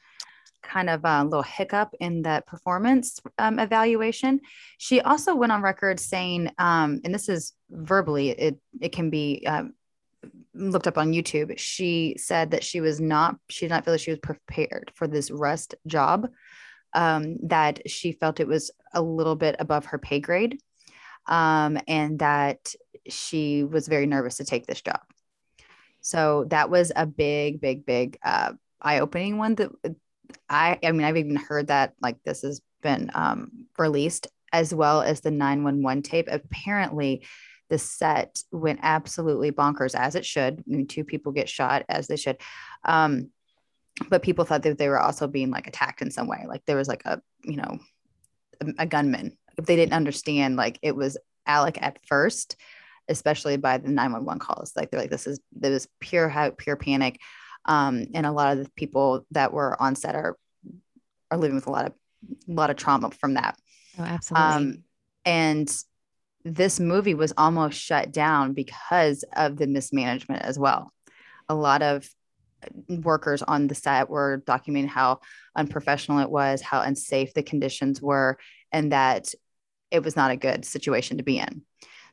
[0.63, 4.39] kind of a uh, little hiccup in that performance um, evaluation.
[4.77, 9.43] She also went on record saying, um, and this is verbally, it it can be
[9.47, 9.73] um,
[10.53, 11.57] looked up on YouTube.
[11.57, 15.07] She said that she was not, she did not feel that she was prepared for
[15.07, 16.29] this Rust job.
[16.93, 20.59] Um, that she felt it was a little bit above her pay grade,
[21.31, 22.75] um, and that
[23.07, 24.99] she was very nervous to take this job.
[26.01, 29.55] So that was a big, big, big uh, eye-opening one.
[29.55, 29.71] That
[30.49, 35.01] I, I mean, I've even heard that like this has been um, released as well
[35.01, 36.27] as the 911 tape.
[36.29, 37.25] Apparently,
[37.69, 40.59] the set went absolutely bonkers as it should.
[40.59, 42.37] I mean, two people get shot as they should.
[42.83, 43.29] Um,
[44.09, 46.45] but people thought that they were also being like attacked in some way.
[46.45, 47.79] Like there was like a, you know,
[48.59, 49.37] a, a gunman.
[49.57, 52.55] If they didn't understand, like it was Alec at first,
[53.07, 54.73] especially by the 911 calls.
[54.75, 57.19] Like they're like, this is, this was pure, pure panic.
[57.65, 60.37] Um, and a lot of the people that were on set are,
[61.29, 61.93] are living with a lot of,
[62.47, 63.57] a lot of trauma from that.
[63.99, 64.55] Oh, absolutely.
[64.55, 64.83] Um,
[65.25, 65.83] and
[66.43, 70.91] this movie was almost shut down because of the mismanagement as well.
[71.49, 72.07] A lot of
[72.87, 75.19] workers on the set were documenting how
[75.55, 78.37] unprofessional it was, how unsafe the conditions were,
[78.71, 79.33] and that
[79.89, 81.63] it was not a good situation to be in.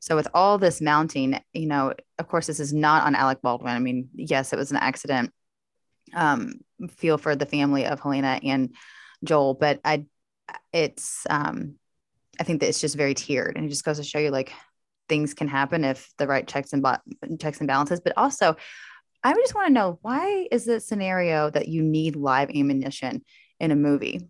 [0.01, 3.75] So with all this mounting, you know, of course, this is not on Alec Baldwin.
[3.75, 5.33] I mean, yes, it was an accident.
[6.14, 8.75] Um, feel for the family of Halyna and
[9.25, 10.07] Joel, but I,
[10.73, 11.75] it's, um,
[12.40, 14.53] I think that it's just very tiered, and it just goes to show you like
[15.09, 16.87] things can happen if the right checks and
[17.40, 18.01] checks and balances.
[18.01, 18.57] But also,
[19.25, 23.25] I would just want to know why is the scenario that you need live ammunition
[23.59, 24.21] in a movie?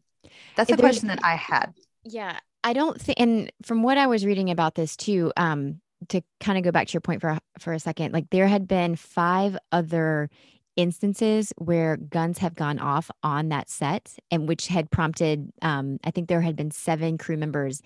[0.56, 1.74] That's a question that I had.
[2.08, 6.22] Yeah, I don't think, and from what I was reading about this too, um, to
[6.40, 8.96] kind of go back to your point for for a second, like there had been
[8.96, 10.30] five other
[10.76, 16.10] instances where guns have gone off on that set, and which had prompted, um, I
[16.10, 17.82] think there had been seven crew members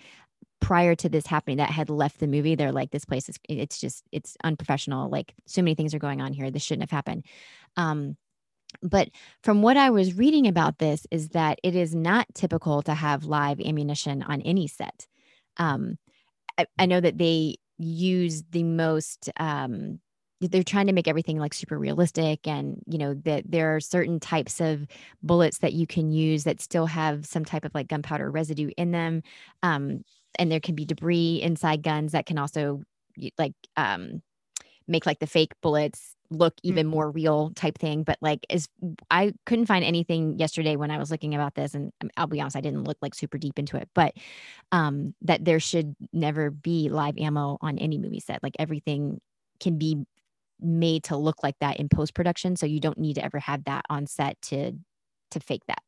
[0.61, 2.55] prior to this happening that had left the movie.
[2.55, 5.09] They're like this place is it's just it's unprofessional.
[5.09, 6.49] Like so many things are going on here.
[6.49, 7.25] This shouldn't have happened.
[7.75, 8.15] Um
[8.81, 9.09] but
[9.43, 13.25] from what i was reading about this is that it is not typical to have
[13.25, 15.07] live ammunition on any set.
[15.57, 15.97] Um
[16.57, 19.99] i, I know that they use the most um
[20.41, 24.19] they're trying to make everything like super realistic and you know that there are certain
[24.19, 24.85] types of
[25.21, 28.91] bullets that you can use that still have some type of like gunpowder residue in
[28.91, 29.21] them
[29.61, 30.03] um,
[30.37, 32.81] and there can be debris inside guns that can also
[33.37, 34.21] like um,
[34.87, 36.95] make like the fake bullets look even mm-hmm.
[36.95, 38.67] more real type thing but like is
[39.11, 42.41] i couldn't find anything yesterday when i was looking about this and um, i'll be
[42.41, 44.13] honest i didn't look like super deep into it but
[44.71, 49.19] um that there should never be live ammo on any movie set like everything
[49.59, 50.05] can be
[50.59, 53.63] made to look like that in post production so you don't need to ever have
[53.65, 54.71] that on set to
[55.31, 55.81] to fake that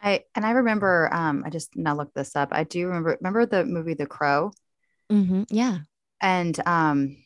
[0.00, 3.46] i and i remember um i just now looked this up i do remember remember
[3.46, 4.50] the movie the crow
[5.10, 5.42] mm-hmm.
[5.50, 5.78] yeah
[6.20, 7.21] and um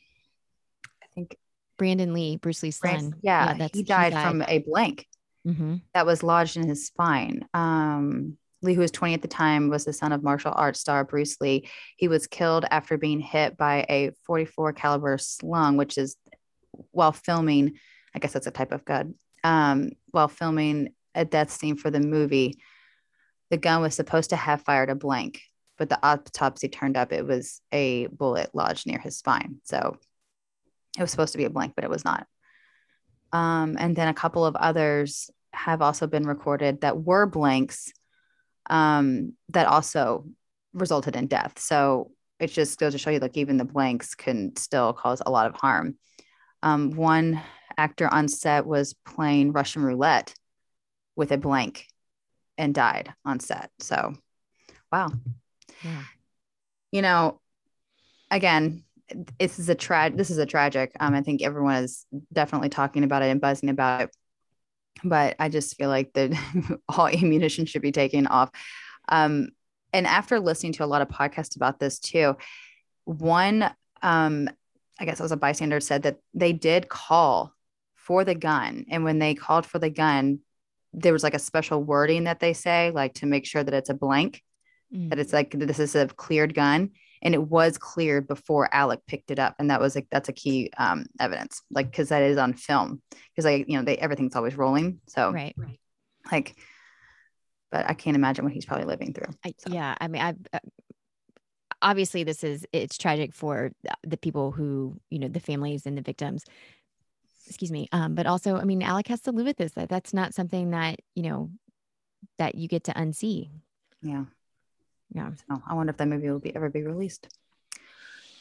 [1.79, 5.07] brandon lee bruce lee's son yeah, yeah he, died he, died from a blank
[5.47, 5.77] mm-hmm.
[5.95, 9.85] that was lodged in his spine um Lee, who was 20 at the time, was
[9.85, 11.69] the son of martial arts star Bruce Lee.
[11.97, 16.17] He was killed after being hit by a 44 caliber slung, which is
[16.91, 17.79] while filming.
[18.15, 19.15] I guess that's a type of gun.
[19.45, 22.59] Um, while filming a death scene for the movie,
[23.51, 25.41] the gun was supposed to have fired a blank,
[25.79, 29.57] but the autopsy turned up it was a bullet lodged near his spine.
[29.65, 29.99] So
[30.97, 32.27] it was supposed to be a blank, but it was not.
[33.33, 37.93] Um, and then a couple of others have also been recorded that were blanks
[38.71, 40.27] um, that also
[40.73, 41.59] resulted in death.
[41.59, 45.31] So it just goes to show you, like, even the blanks can still cause a
[45.31, 45.97] lot of harm.
[46.63, 47.41] Um, one
[47.77, 50.35] actor on set was playing Russian roulette
[51.15, 51.87] with a blank
[52.59, 53.71] and died on set.
[53.81, 54.15] So,
[54.93, 55.11] wow.
[55.83, 56.03] Yeah.
[56.93, 57.41] You know,
[58.31, 58.85] again,
[59.39, 60.93] this is a tra- this is a tragic.
[60.99, 64.11] Um, I think everyone is definitely talking about it and buzzing about it
[65.05, 66.33] but I just feel like that
[66.89, 68.51] all ammunition should be taken off.
[69.09, 69.49] Um,
[69.93, 72.37] and after listening to a lot of podcasts about this too,
[73.05, 73.71] one,
[74.03, 74.51] um,
[74.99, 77.53] I guess it was a bystander said that they did call
[77.95, 78.87] for the gun.
[78.91, 80.41] And when they called for the gun,
[80.93, 83.91] there was like a special wording that they say, like to make sure that it's
[83.91, 84.43] a blank,
[84.93, 85.11] mm-hmm.
[85.11, 86.91] that it's like this is a cleared gun
[87.23, 90.33] and it was cleared before Alec picked it up, and that was like that's a
[90.33, 94.37] key um, evidence, like because that is on film, because like you know they everything's
[94.37, 95.81] always rolling, so right, right,
[96.31, 96.57] like,
[97.71, 99.33] but I can't imagine what he's probably living through.
[99.45, 99.73] I, so.
[99.73, 100.59] Yeah, I mean, I uh,
[101.83, 106.03] obviously this is it's tragic for the people who you know the families and the
[106.03, 106.45] victims.
[107.49, 109.73] Excuse me, um, but also, I mean, Alec has to live with this.
[109.73, 111.51] That that's not something that you know
[112.39, 113.51] that you get to unsee.
[114.03, 114.25] Yeah
[115.15, 115.31] yeah.
[115.49, 117.29] So I wonder if that movie will be ever be released.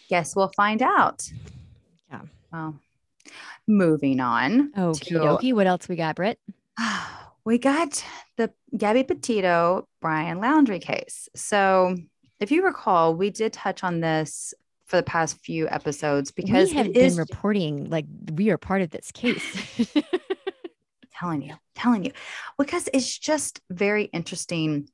[0.10, 1.30] Guess we'll find out.
[2.12, 2.22] Yeah.
[2.52, 2.80] Well,
[3.68, 4.72] moving on.
[4.78, 6.40] Okay, to, What else we got, Britt?
[7.48, 8.04] We got
[8.38, 11.30] the Gabby Petito Brian Laundrie case.
[11.36, 11.96] So
[12.40, 16.78] if you recall, we did touch on this for the past few episodes because we
[16.78, 19.44] have been is, reporting like we are part of this case.
[21.20, 22.12] telling you, telling you,
[22.58, 24.90] because it's just very interesting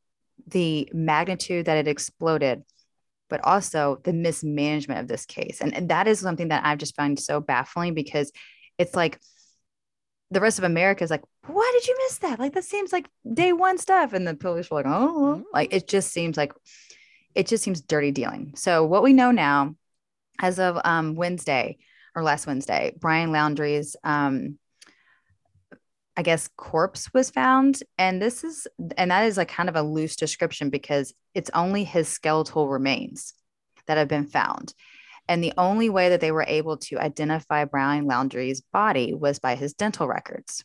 [0.48, 2.64] the magnitude that it exploded,
[3.30, 5.62] but also the mismanagement of this case.
[5.62, 8.32] And, and that is something that I've just found so baffling because
[8.78, 9.20] it's like
[10.32, 12.40] the rest of America is like, why did you miss that?
[12.40, 14.14] Like, that seems like day one stuff.
[14.14, 15.44] And the police were like, oh, mm-hmm.
[15.54, 16.54] like it just seems like
[17.36, 18.54] it just seems dirty dealing.
[18.56, 19.76] So, what we know now,
[20.40, 21.78] as of um, Wednesday
[22.16, 24.58] or last Wednesday, Brian Laundrie's um,
[26.22, 29.82] I guess corpse was found and this is and that is like kind of a
[29.82, 33.34] loose description because it's only his skeletal remains
[33.88, 34.76] that have been found.
[35.28, 39.56] And the only way that they were able to identify Brian Laundrie's body was by
[39.56, 40.64] his dental records.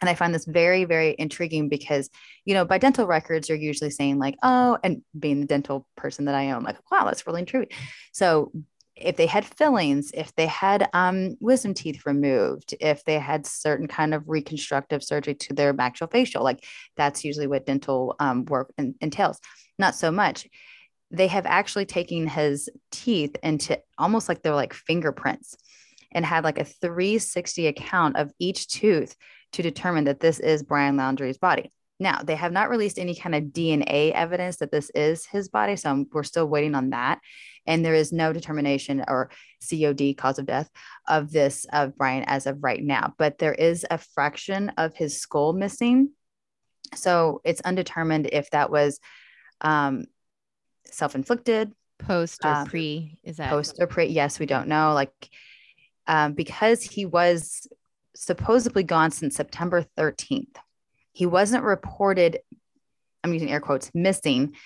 [0.00, 2.08] And I find this very, very intriguing because,
[2.44, 6.26] you know, by dental records, you're usually saying, like, oh, and being the dental person
[6.26, 7.66] that I am, like, wow, that's really true.
[8.12, 8.52] So
[8.94, 13.88] if they had fillings, if they had um, wisdom teeth removed, if they had certain
[13.88, 16.64] kind of reconstructive surgery to their maxillofacial, like
[16.96, 19.40] that's usually what dental um, work in, entails.
[19.78, 20.46] Not so much.
[21.10, 25.56] They have actually taken his teeth into almost like they're like fingerprints
[26.12, 29.16] and had like a 360 account of each tooth
[29.52, 31.72] to determine that this is Brian Laundrie's body.
[32.02, 35.76] Now, they have not released any kind of DNA evidence that this is his body.
[35.76, 37.20] So we're still waiting on that
[37.66, 39.30] and there is no determination or
[39.68, 40.70] COD cause of death
[41.08, 43.14] of this of Brian as of right now.
[43.18, 46.10] But there is a fraction of his skull missing,
[46.94, 48.98] so it's undetermined if that was
[49.60, 50.04] um,
[50.86, 53.18] self-inflicted, Post or Um, pre?
[53.22, 54.06] Is that post or pre.
[54.06, 54.92] Yes, we don't know.
[54.92, 55.28] Like,
[56.06, 57.68] um, because he was
[58.14, 60.56] supposedly gone since September 13th,
[61.12, 62.40] he wasn't reported.
[63.22, 64.56] I'm using air quotes missing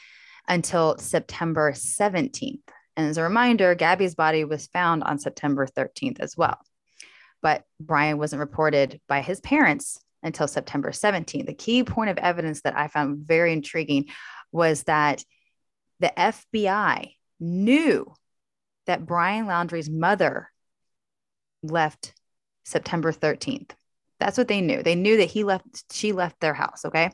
[0.49, 2.61] until September 17th.
[2.97, 6.59] And as a reminder, Gabby's body was found on September 13th as well.
[7.43, 11.47] But Brian wasn't reported by his parents until September 17th.
[11.47, 14.07] The key point of evidence that I found very intriguing
[14.51, 15.23] was that
[16.01, 18.13] the FBI knew
[18.87, 20.51] that Brian Laundrie's mother
[21.63, 22.15] left
[22.65, 23.71] September 13th.
[24.19, 24.83] That's what they knew.
[24.83, 26.85] They knew that he left, she left their house.
[26.85, 27.11] Okay.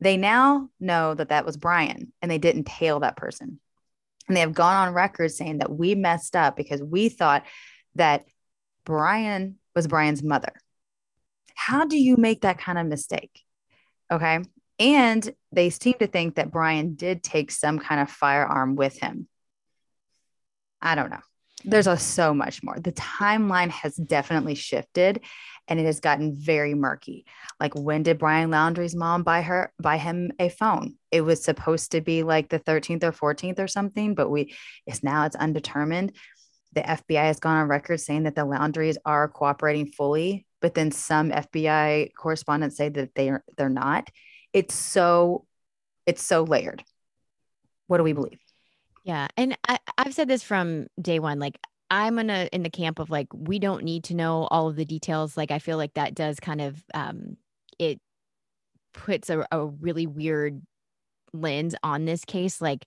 [0.00, 3.60] They now know that that was Brian and they didn't tail that person.
[4.28, 7.44] And they have gone on record saying that we messed up because we thought
[7.96, 8.24] that
[8.84, 10.52] Brian was Brian's mother.
[11.54, 13.42] How do you make that kind of mistake?
[14.10, 14.40] Okay.
[14.78, 19.28] And they seem to think that Brian did take some kind of firearm with him.
[20.80, 21.20] I don't know.
[21.64, 22.78] There's a, so much more.
[22.78, 25.22] The timeline has definitely shifted
[25.70, 27.24] and it has gotten very murky.
[27.58, 30.96] Like when did Brian Laundrie's mom buy her buy him a phone?
[31.10, 34.54] It was supposed to be like the 13th or 14th or something, but we
[34.86, 36.16] it's now it's undetermined.
[36.72, 40.90] The FBI has gone on record saying that the Laundries are cooperating fully, but then
[40.90, 44.10] some FBI correspondents say that they are they're not.
[44.52, 45.46] It's so
[46.04, 46.82] it's so layered.
[47.86, 48.38] What do we believe?
[49.04, 49.28] Yeah.
[49.36, 51.38] And I, I've said this from day one.
[51.38, 51.58] Like,
[51.90, 54.84] I'm gonna in the camp of like, we don't need to know all of the
[54.84, 55.36] details.
[55.36, 57.36] Like, I feel like that does kind of um
[57.78, 58.00] it
[58.94, 60.62] puts a, a really weird
[61.32, 62.60] lens on this case.
[62.60, 62.86] Like,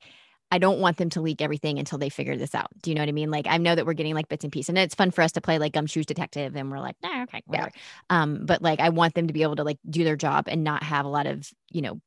[0.52, 2.68] I don't want them to leak everything until they figure this out.
[2.82, 3.32] Do you know what I mean?
[3.32, 5.32] Like, I know that we're getting like bits and pieces, and it's fun for us
[5.34, 7.72] to play like gumshoes detective, and we're like, nah, okay, whatever.
[8.10, 10.63] Um, but like, I want them to be able to like do their job and
[10.63, 12.00] not have a lot of you know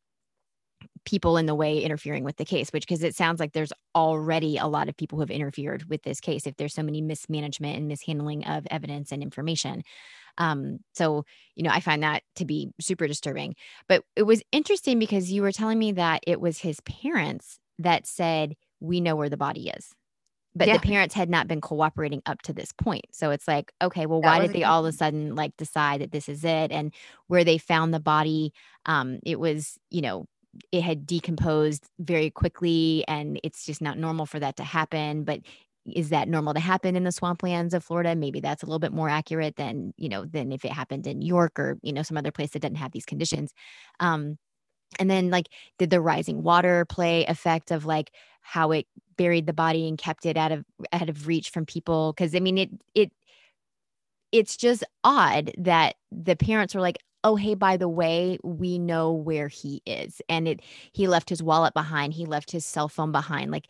[1.06, 4.58] people in the way interfering with the case, which because it sounds like there's already
[4.58, 7.78] a lot of people who have interfered with this case if there's so many mismanagement
[7.78, 9.82] and mishandling of evidence and information.
[10.38, 11.24] Um, so,
[11.56, 13.56] you know, I find that to be super disturbing.
[13.88, 18.06] But it was interesting because you were telling me that it was his parents that
[18.06, 19.92] said, We know where the body is.
[20.54, 20.72] But Yeah.
[20.72, 23.04] the parents had not been cooperating up to this point.
[23.12, 26.12] So it's like, okay, well, why did they all of a sudden like decide that
[26.12, 26.72] this is it?
[26.72, 26.94] And
[27.26, 28.54] where they found the body,
[28.86, 30.24] um, it was, you know,
[30.72, 35.40] it had decomposed very quickly and it's just not normal for that to happen but
[35.94, 38.16] is that normal to happen in the swamplands of Florida?
[38.16, 41.22] Maybe that's a little bit more accurate than you know than if it happened in
[41.22, 43.52] York or you know some other place that doesn't have these conditions.
[44.00, 44.38] Um
[44.98, 49.52] and then like did the rising water play effect of like how it buried the
[49.52, 52.12] body and kept it out of out of reach from people?
[52.12, 53.12] Because i mean it it
[54.32, 59.12] it's just odd that the parents were like oh hey by the way we know
[59.12, 60.60] where he is and it
[60.92, 63.68] he left his wallet behind he left his cell phone behind like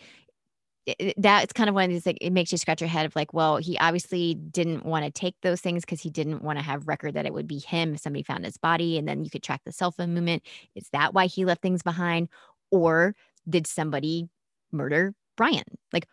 [1.17, 3.33] that's kind of one of these like it makes you scratch your head of like
[3.33, 6.87] well he obviously didn't want to take those things because he didn't want to have
[6.87, 9.43] record that it would be him if somebody found his body and then you could
[9.43, 10.45] track the cell phone movement.
[10.77, 12.29] Is that why he left things behind?
[12.71, 13.17] Or
[13.49, 14.29] did somebody
[14.71, 15.65] murder brian?
[15.93, 16.07] Like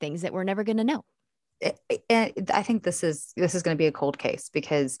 [0.00, 1.04] things that we're never going to know
[2.52, 4.98] I think this is this is going to be a cold case because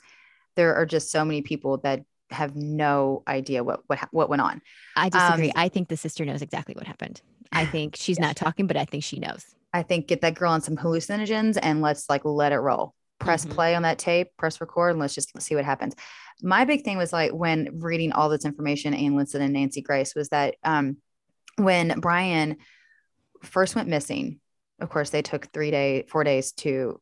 [0.56, 4.60] there are just so many people that have no idea what what what went on.
[4.96, 7.20] i disagree Um, i think the sister knows exactly what happened
[7.52, 10.52] i think she's not talking but i think she knows I think get that girl
[10.52, 12.94] on some hallucinogens and let's like let it roll.
[13.18, 13.50] Press Mhm.
[13.50, 15.96] play on that tape, press record, and let's just see what happens.
[16.42, 20.14] My big thing was like when reading all this information, Ann Linson and Nancy Grace,
[20.14, 20.98] was that um,
[21.56, 22.58] when Brian
[23.42, 24.38] first went missing,
[24.78, 27.00] of course, they took three day, four days to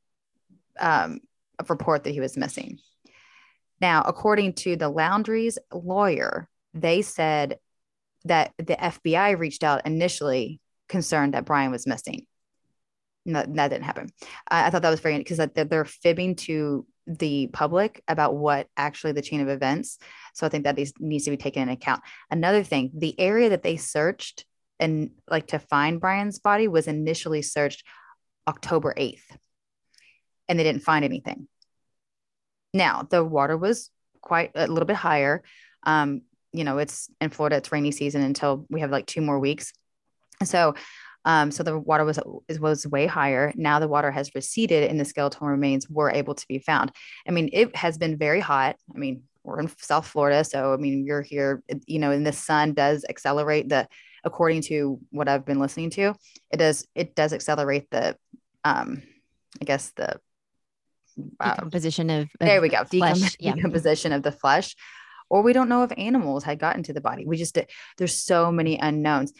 [0.80, 1.20] um,
[1.68, 2.78] report that he was missing.
[3.82, 7.58] Now, according to the Laundrie's lawyer, they said
[8.24, 12.26] that the FBI reached out initially concerned that Brian was missing.
[13.26, 14.10] No, that didn't happen.
[14.48, 19.12] I, I thought that was very because they're, fibbing to the public about what actually
[19.12, 19.98] the chain of events.
[20.34, 22.02] So I think that these needs to be taken into account.
[22.30, 24.44] Another thing, the area that they searched
[24.78, 27.84] and like to find Brian's body was initially searched
[28.46, 29.24] October 8th
[30.48, 31.48] and they didn't find anything.
[32.72, 35.42] Now, the water was quite a little bit higher.
[35.84, 39.38] Um, you know, it's in Florida, it's rainy season until we have like two more
[39.38, 39.72] weeks.
[40.44, 40.74] So,
[41.24, 42.18] um, so the water was
[42.58, 43.52] was way higher.
[43.54, 46.92] Now the water has receded, and the skeletal remains were able to be found.
[47.28, 48.76] I mean, it has been very hot.
[48.94, 52.32] I mean, we're in South Florida, so I mean, you're here, you know, and the
[52.32, 53.88] sun does accelerate the,
[54.24, 56.14] according to what I've been listening to,
[56.50, 58.16] it does it does accelerate the,
[58.64, 59.02] um,
[59.60, 60.20] I guess the
[61.40, 62.84] uh, decomposition of, of there we go.
[62.84, 63.52] Flesh, Decom- yeah.
[63.54, 64.74] decomposition of the flesh.
[65.30, 67.24] Or we don't know if animals had gotten to the body.
[67.26, 67.58] We just
[67.96, 69.32] there's so many unknowns.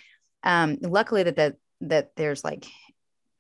[0.43, 2.67] Um, luckily that that that there's like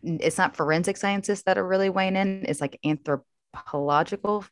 [0.02, 4.44] it's not forensic scientists that are really weighing in, it's like anthropological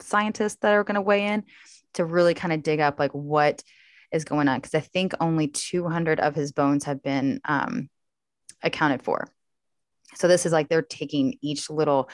[0.00, 1.44] scientists that are going to weigh in
[1.94, 3.62] to really kind of dig up like what
[4.12, 4.58] is going on.
[4.58, 7.88] Because I think only 200 of his bones have been um,
[8.62, 9.28] accounted for.
[10.14, 12.10] So this is like they're taking each little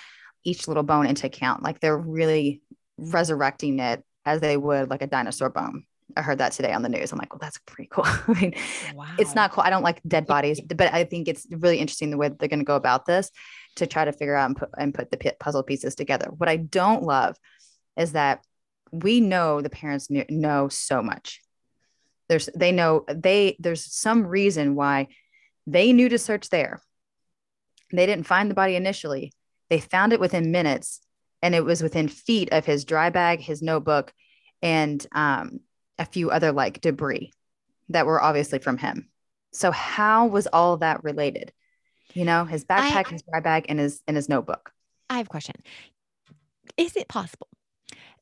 [0.47, 1.62] each little bone into account.
[1.62, 2.62] Like they're really
[2.97, 5.84] resurrecting it as they would like a dinosaur bone.
[6.16, 7.12] I heard that today on the news.
[7.12, 8.05] I'm like, well, that's pretty cool.
[8.07, 8.55] I mean,
[8.94, 9.07] wow.
[9.18, 9.64] it's not cool.
[9.64, 12.61] I don't like dead bodies, but I think it's really interesting the way they're going
[12.61, 13.30] to go about this
[13.76, 16.30] to try to figure out and put, and put the puzzle pieces together.
[16.34, 17.36] What I don't love
[17.97, 18.44] is that
[18.92, 21.40] we know the parents know so much.
[22.28, 25.09] There's, they know they, there's some reason why
[25.66, 26.80] they knew to search there.
[27.92, 29.32] They didn't find the body initially.
[29.69, 31.01] They found it within minutes
[31.43, 34.12] and it was within feet of his dry bag, his notebook,
[34.62, 35.61] and um,
[35.99, 37.33] a few other like debris
[37.91, 39.09] that were obviously from him.
[39.53, 41.53] So how was all that related?
[42.14, 44.73] You know, his backpack, I, his dry bag, and his and his notebook.
[45.09, 45.57] I have a question.
[46.77, 47.49] Is it possible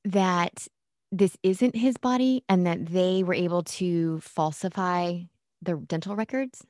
[0.04, 0.68] that
[1.10, 5.20] this isn't his body and that they were able to falsify
[5.62, 6.64] the dental records?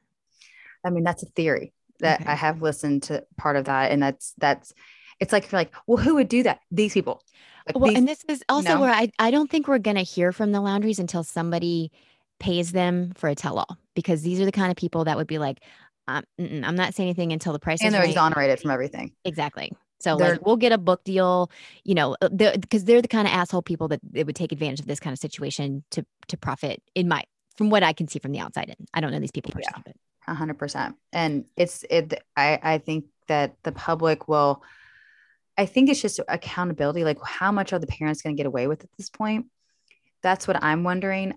[0.85, 2.31] I mean, that's a theory that okay.
[2.31, 4.75] I have listened to part of that, and that's that's
[5.21, 6.61] it's like like well, who would do that?
[6.71, 7.23] These people.
[7.67, 10.33] Like well, these, and this is also where I I don't think we're gonna hear
[10.33, 11.93] from the laundries until somebody
[12.41, 15.39] pays them for a tell-all because these are the kind of people that would be
[15.39, 15.63] like,
[16.09, 18.11] um, I'm not saying anything until the price and they're right.
[18.11, 19.13] exonerated from everything.
[19.25, 19.73] Exactly.
[20.01, 21.51] So like, we'll get a book deal,
[21.85, 24.81] you know, uh, because they're the kind of asshole people that they would take advantage
[24.81, 26.83] of this kind of situation to to profit.
[26.95, 27.25] In my
[27.57, 29.83] from what I can see from the outside, in I don't know these people personally,
[29.87, 29.93] yeah.
[29.93, 29.97] but
[30.29, 34.63] 100% and it's it i i think that the public will
[35.59, 38.67] i think it's just accountability like how much are the parents going to get away
[38.67, 39.47] with at this point?
[40.23, 41.35] That's what i'm wondering.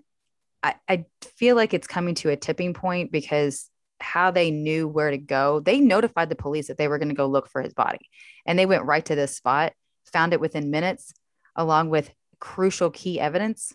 [0.62, 3.70] I, I feel like it's coming to a tipping point because
[4.00, 7.14] how they knew where to go they notified the police that they were going to
[7.14, 8.08] go look for his body.
[8.46, 9.72] And they went right to this spot
[10.12, 11.12] found it within minutes
[11.54, 12.10] along with
[12.40, 13.72] crucial key evidence.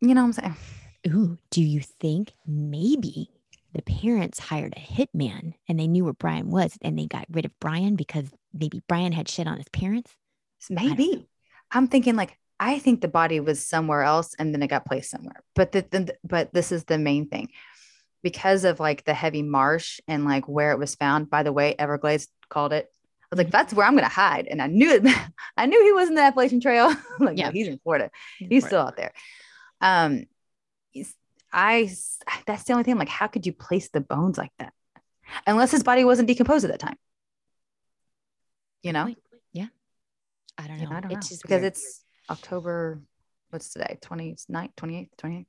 [0.00, 0.56] You know what i'm saying?
[1.06, 3.30] Ooh, do you think maybe
[3.72, 7.44] the parents hired a hitman and they knew where Brian was and they got rid
[7.44, 10.16] of Brian because maybe Brian had shit on his parents?
[10.70, 11.28] Maybe.
[11.70, 15.10] I'm thinking like I think the body was somewhere else and then it got placed
[15.10, 15.42] somewhere.
[15.54, 17.50] But the, the but this is the main thing.
[18.22, 21.76] Because of like the heavy marsh and like where it was found, by the way,
[21.78, 22.90] Everglades called it.
[22.90, 23.52] I was like, mm-hmm.
[23.52, 24.48] that's where I'm gonna hide.
[24.48, 25.06] And I knew it,
[25.56, 26.88] I knew he was in the Appalachian Trail.
[27.20, 28.10] like, yeah, no, he's in Florida.
[28.38, 28.66] He's, he's Florida.
[28.66, 29.12] still out there.
[29.80, 30.24] Um
[31.52, 31.90] I
[32.46, 32.98] that's the only thing.
[32.98, 34.72] Like, how could you place the bones like that?
[35.46, 36.96] Unless his body wasn't decomposed at that time.
[38.82, 39.14] You know?
[39.52, 39.66] Yeah.
[40.58, 40.90] I don't know.
[40.90, 41.34] I don't it's know.
[41.34, 41.72] just because weird.
[41.72, 43.00] it's October,
[43.50, 43.98] what's today?
[44.02, 45.46] 29th, 28th, 28th.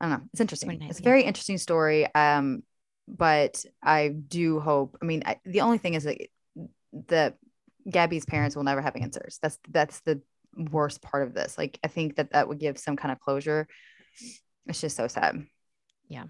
[0.00, 0.26] I don't know.
[0.32, 0.82] It's interesting.
[0.82, 2.12] It's a very interesting story.
[2.14, 2.62] Um,
[3.06, 4.96] but I do hope.
[5.02, 6.18] I mean, I, the only thing is that
[6.92, 7.34] the
[7.88, 9.38] Gabby's parents will never have answers.
[9.42, 10.20] That's that's the
[10.56, 11.58] worst part of this.
[11.58, 13.66] Like, I think that that would give some kind of closure
[14.66, 15.46] it's just so sad.
[16.08, 16.24] Yeah,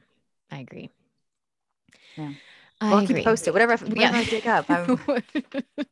[0.51, 0.91] I agree.
[2.17, 2.33] Yeah.
[2.81, 3.17] I we'll agree.
[3.17, 3.53] keep posted.
[3.53, 4.13] Whatever, whatever yeah.
[4.13, 4.67] I dig up.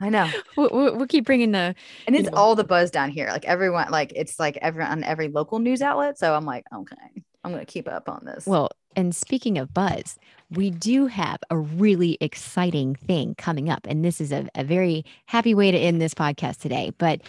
[0.00, 0.30] i know.
[0.56, 1.74] We'll, we'll, keep bringing the.
[2.06, 2.36] And it's know.
[2.36, 3.28] all the buzz down here.
[3.28, 6.18] Like everyone, like it's like everyone on every local news outlet.
[6.18, 8.46] So I'm like, okay, I'm going to keep up on this.
[8.46, 10.18] Well, and speaking of buzz,
[10.50, 13.86] we do have a really exciting thing coming up.
[13.88, 16.92] And this is a, a very happy way to end this podcast today.
[16.98, 17.22] But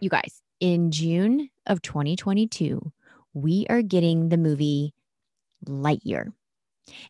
[0.00, 2.92] you guys, in June of 2022,
[3.36, 4.94] we are getting the movie
[5.66, 6.32] Lightyear.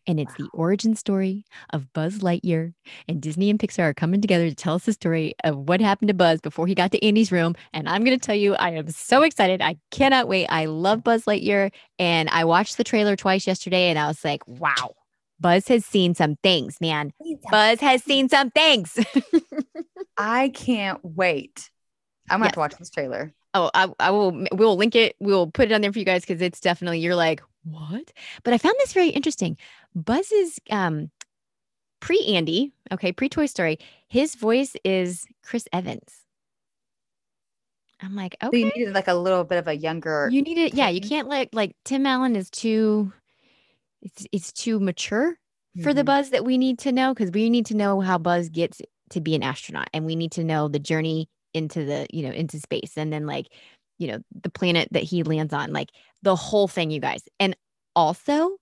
[0.07, 0.47] And it's wow.
[0.47, 2.73] the origin story of Buzz Lightyear.
[3.07, 6.09] And Disney and Pixar are coming together to tell us the story of what happened
[6.09, 7.55] to Buzz before he got to Andy's room.
[7.73, 9.63] And I'm going to tell you, I am so excited.
[9.63, 10.47] I cannot wait.
[10.49, 11.71] I love Buzz Lightyear.
[11.99, 14.95] And I watched the trailer twice yesterday and I was like, wow,
[15.39, 17.13] Buzz has seen some things, man.
[17.51, 18.99] Buzz has seen some things.
[20.17, 21.71] I can't wait.
[22.29, 22.49] I'm going to yes.
[22.49, 23.33] have to watch this trailer.
[23.57, 24.47] Oh, I, I will.
[24.53, 25.17] We'll link it.
[25.19, 28.13] We'll put it on there for you guys because it's definitely you're like what?
[28.45, 29.57] But I found this very interesting.
[29.95, 31.11] Buzz's um
[32.01, 33.79] pre Andy, okay, pre Toy Story.
[34.09, 36.13] His voice is Chris Evans.
[38.03, 38.63] I'm like, okay.
[38.63, 40.29] So you needed like a little bit of a younger.
[40.31, 40.91] You need it, yeah.
[40.91, 43.11] You can't let like Tim Allen is too.
[44.03, 45.83] It's it's too mature mm-hmm.
[45.83, 46.07] for the mm-hmm.
[46.07, 49.21] Buzz that we need to know because we need to know how Buzz gets to
[49.21, 52.61] be an astronaut and we need to know the journey into the you know into
[52.61, 52.93] space.
[52.97, 53.49] And then like
[53.99, 55.91] you know the planet that he lands on like
[56.23, 57.23] the whole thing you guys.
[57.41, 57.57] And
[57.97, 58.59] also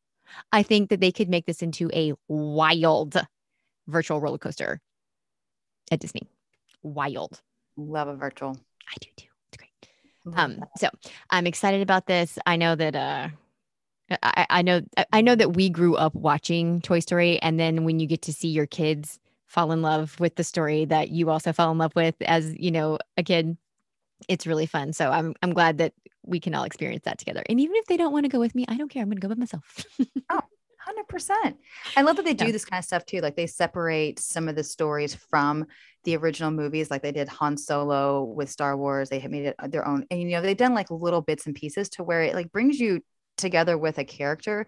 [0.52, 3.20] i think that they could make this into a wild
[3.88, 4.80] virtual roller coaster
[5.90, 6.22] at disney.
[6.82, 7.40] Wild.
[7.76, 8.56] Love a virtual.
[8.88, 9.28] I do too.
[9.48, 10.38] It's great.
[10.38, 10.88] Um so
[11.28, 12.38] i'm excited about this.
[12.46, 13.28] I know that uh
[14.22, 14.82] I, I know
[15.12, 18.32] I know that we grew up watching Toy Story, and then when you get to
[18.32, 19.18] see your kids
[19.54, 22.70] fall in love with the story that you also fell in love with as you
[22.72, 23.56] know a kid,
[24.28, 24.92] it's really fun.
[24.92, 25.94] So I'm I'm glad that
[26.24, 27.42] we can all experience that together.
[27.48, 29.02] And even if they don't want to go with me, I don't care.
[29.02, 29.86] I'm going to go by myself.
[30.30, 30.40] oh,
[31.10, 31.54] 100%.
[31.96, 32.52] I love that they do Yeah.
[32.52, 33.20] this kind of stuff too.
[33.20, 35.66] Like they separate some of the stories from
[36.04, 39.08] the original movies, like they did Han Solo with Star Wars.
[39.08, 40.06] They had made it their own.
[40.10, 42.78] And, you know, they've done like little bits and pieces to where it like brings
[42.80, 43.00] you
[43.36, 44.66] together with a character,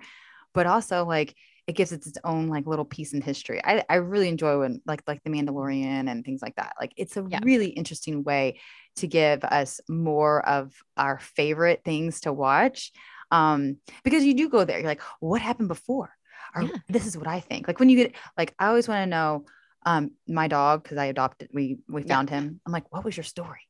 [0.54, 1.34] but also like
[1.66, 3.60] it gives it its own like little piece in history.
[3.64, 6.74] I, I really enjoy when like like the Mandalorian and things like that.
[6.80, 7.40] Like it's a Yeah.
[7.42, 8.60] really interesting way
[8.96, 12.92] to give us more of our favorite things to watch.
[13.30, 16.10] Um, because you do go there, you're like, what happened before?
[16.54, 16.76] Or Yeah.
[16.88, 17.66] this is what I think.
[17.66, 19.44] Like when you get like I always want to know
[19.84, 22.14] um my dog because I adopted we we Yeah.
[22.14, 22.60] found him.
[22.64, 23.60] I'm like, what was your story?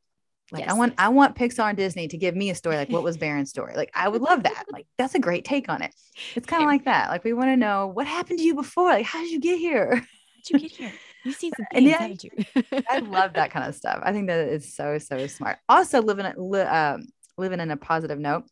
[0.52, 3.02] Like I want I want Pixar and Disney to give me a story like what
[3.02, 3.74] was Baron's story?
[3.74, 4.64] Like I would love that.
[4.70, 5.92] Like that's a great take on it.
[6.36, 7.10] It's kind of like that.
[7.10, 8.90] Like we want to know what happened to you before?
[8.90, 9.96] Like how did you get here?
[9.96, 10.92] How'd you get here?
[11.24, 12.82] You've seen some things, yeah, you?
[12.88, 14.00] I love that kind of stuff.
[14.02, 15.58] I think that is so so smart.
[15.68, 18.44] Also living li- um, living in a positive note.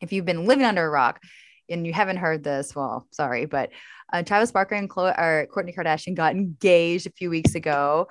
[0.00, 1.20] If you've been living under a rock
[1.68, 3.70] and you haven't heard this, well, sorry, but
[4.12, 8.06] uh, Travis Barker and Khloé or Kourtney Kardashian got engaged a few weeks ago.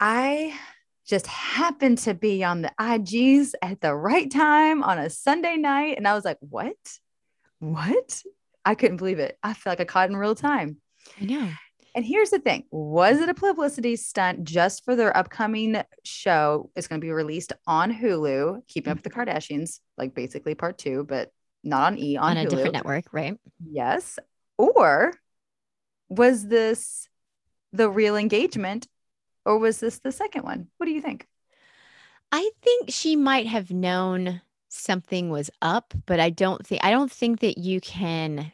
[0.00, 0.58] I
[1.06, 5.96] just happened to be on the IGs at the right time on a Sunday night,
[5.96, 6.76] and I was like, "What?
[7.60, 8.22] What?"
[8.64, 9.38] I couldn't believe it.
[9.42, 10.78] I feel like I caught in real time.
[11.20, 11.48] I know.
[11.94, 16.70] And here's the thing was it a publicity stunt just for their upcoming show?
[16.76, 20.76] It's going to be released on Hulu, Keeping Up with the Kardashians, like basically part
[20.76, 21.30] two, but
[21.64, 22.50] not on E, on, On, a Hulu.
[22.50, 23.38] different network, right?
[23.64, 24.18] Yes.
[24.58, 25.14] Or
[26.08, 27.08] was this
[27.72, 28.86] the real engagement
[29.46, 30.68] or was this the second one?
[30.76, 31.26] What do you think?
[32.32, 37.10] I think she might have known something was up, but I don't think I don't
[37.10, 38.52] think that you can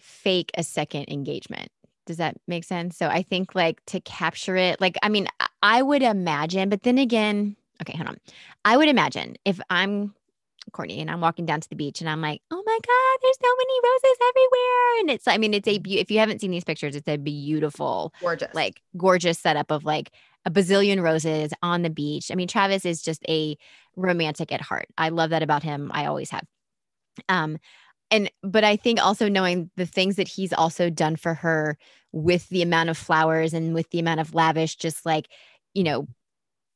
[0.00, 1.70] fake a second engagement.
[2.06, 2.96] Does that make sense?
[2.96, 5.28] So I think like to capture it, like I mean,
[5.62, 8.18] I- would imagine, but then again, okay, hold on.
[8.64, 10.14] I would imagine if I'm
[10.70, 13.38] Kourtney and I'm walking down to the beach and I'm like, oh my God, there's
[13.40, 15.00] so many roses everywhere.
[15.00, 17.16] And it's, I mean, it's a, beau- if you haven't seen these pictures, it's a
[17.16, 18.54] beautiful Gorgeous.
[18.54, 20.10] like gorgeous setup of like
[20.44, 22.30] a bazillion roses on the beach.
[22.30, 23.56] I mean, Travis is just a
[23.96, 24.86] romantic at heart.
[24.96, 25.90] I love that about him.
[25.92, 26.44] I always have.
[27.28, 27.58] Um,
[28.10, 31.76] and but I think also knowing the things that he's also done for her
[32.12, 35.28] with the amount of flowers and with the amount of lavish, just like,
[35.74, 36.08] you know,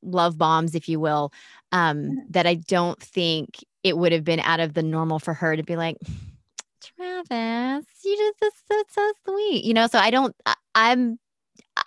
[0.03, 1.32] love bombs, if you will,
[1.72, 5.57] um, that I don't think it would have been out of the normal for her
[5.57, 5.96] to be like,
[6.80, 9.86] Travis, you just that's so, so sweet, you know.
[9.86, 10.34] So I don't.
[10.46, 11.18] I, I'm.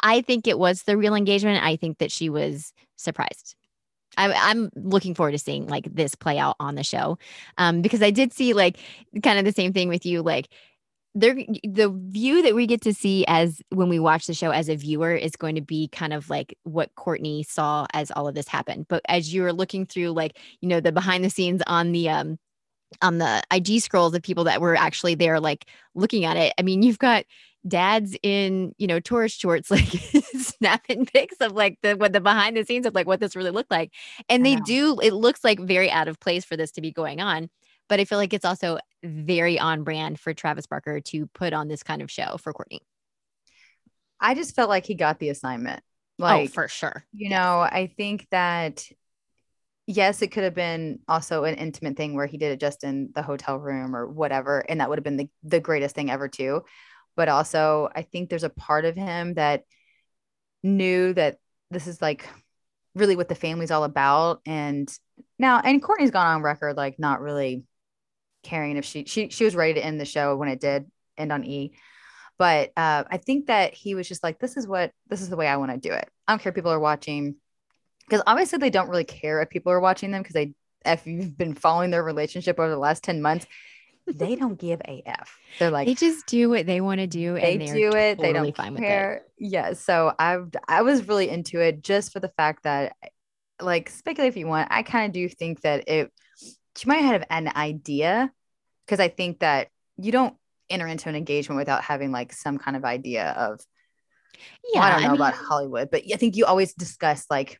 [0.01, 1.63] I think it was the real engagement.
[1.63, 3.55] I think that she was surprised.
[4.17, 7.17] I'm, I'm looking forward to seeing like this play out on the show,
[7.57, 8.77] um, because I did see like
[9.23, 10.47] kind of the same thing with you, like
[11.15, 14.67] there the view that we get to see as when we watch the show as
[14.67, 18.35] a viewer is going to be kind of like what Kourtney saw as all of
[18.35, 18.87] this happened.
[18.89, 22.37] But as you're looking through like, you know, the behind the scenes on the um
[23.01, 26.53] on the IG scrolls of people that were actually there like looking at it.
[26.59, 27.23] I mean, you've got
[27.65, 29.87] dads in, you know, tourist shorts like
[30.37, 33.51] snapping pics of like the what the behind the scenes of like what this really
[33.51, 33.93] looked like.
[34.27, 37.21] And they do it looks like very out of place for this to be going
[37.21, 37.49] on
[37.87, 41.67] but I feel like it's also very on brand for Travis Barker to put on
[41.67, 42.79] this kind of show for Kourtney.
[44.19, 45.81] I just felt like he got the assignment.
[46.19, 47.05] Oh, like, oh, for sure.
[47.11, 48.85] you know, I think that
[49.87, 53.11] yes, it could have been also an intimate thing where he did it just in
[53.13, 56.27] the hotel room or whatever, and that would have been the, the greatest thing ever
[56.27, 56.63] too.
[57.15, 59.63] But also, I think there's a part of him that
[60.63, 61.37] knew that
[61.71, 62.27] this is like
[62.95, 64.41] really what the family's all about.
[64.45, 64.91] And
[65.37, 67.63] now, and Kourtney's gone on record like not really
[68.45, 71.31] caring if she she she was ready to end the show when it did end
[71.31, 71.73] on E.
[72.37, 75.37] But uh, I think that he was just like, this is what this is the
[75.37, 76.09] way I want to do it.
[76.27, 77.35] I don't care if people are watching
[78.07, 80.53] because obviously they don't really care if people are watching them because they
[80.85, 83.47] if you've been following their relationship over the last 10 months,
[84.07, 85.35] they don't give a F.
[85.57, 88.19] They're like they just do what they want to do they do it.
[88.19, 88.85] they don't fine with it.
[88.85, 89.23] care.
[89.37, 89.73] Yeah.
[89.73, 92.95] So I I was really into it just for the fact that
[93.61, 94.67] like speculate if you want.
[94.71, 96.11] I kind of do think that it
[96.77, 98.31] she might have an idea
[98.85, 100.35] because I think that you don't
[100.69, 103.61] enter into an engagement without having like some kind of idea of
[104.73, 107.59] Yeah, well, I don't know mean, about Hollywood, but I think you always discuss like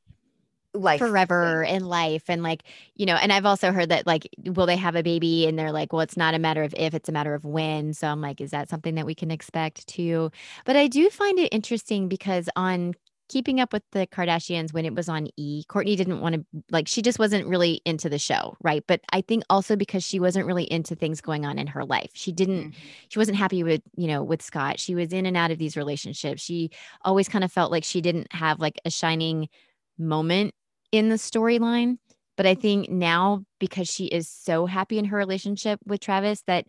[0.74, 2.64] life forever in life and like
[2.96, 5.48] you know and i've also heard that like will they have a baby?
[5.48, 7.94] And they're like well it's not a matter of if it's a matter of when.
[7.94, 10.32] So i'm like is that something that we can expect too?
[10.66, 12.94] But i do find it interesting because on
[13.28, 15.64] keeping up with the Kardashians when it was on E.
[15.68, 18.84] Kourtney didn't want to like she just wasn't really into the show, right?
[18.88, 22.12] But I think also because she wasn't really into things going on in her life.
[22.14, 22.80] She didn't mm-hmm.
[23.10, 24.80] she wasn't happy with, you know, with Scott.
[24.80, 26.42] She was in and out of these relationships.
[26.42, 26.70] She
[27.04, 29.50] always kind of felt like she didn't have like a shining
[29.98, 30.54] moment
[30.92, 31.98] in the storyline.
[32.38, 36.66] But I think now because she is so happy in her relationship with Travis that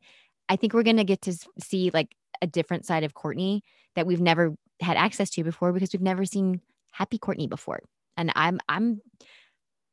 [0.48, 3.62] I think we're going to get to see like a different side of Kourtney
[3.94, 6.60] that we've never had access to before because we've never seen
[6.92, 7.80] happy Kourtney before.
[8.16, 9.00] And I'm I'm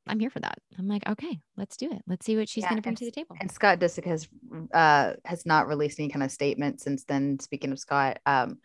[0.08, 0.58] I'm here for that.
[0.78, 2.02] I'm like, okay, let's do it.
[2.08, 3.36] Let's see what she's yeah, going to bring to the table.
[3.40, 4.28] And Scott Disick has
[4.74, 7.40] uh, has not released any kind of statement since then.
[7.40, 8.58] Speaking of Scott, um,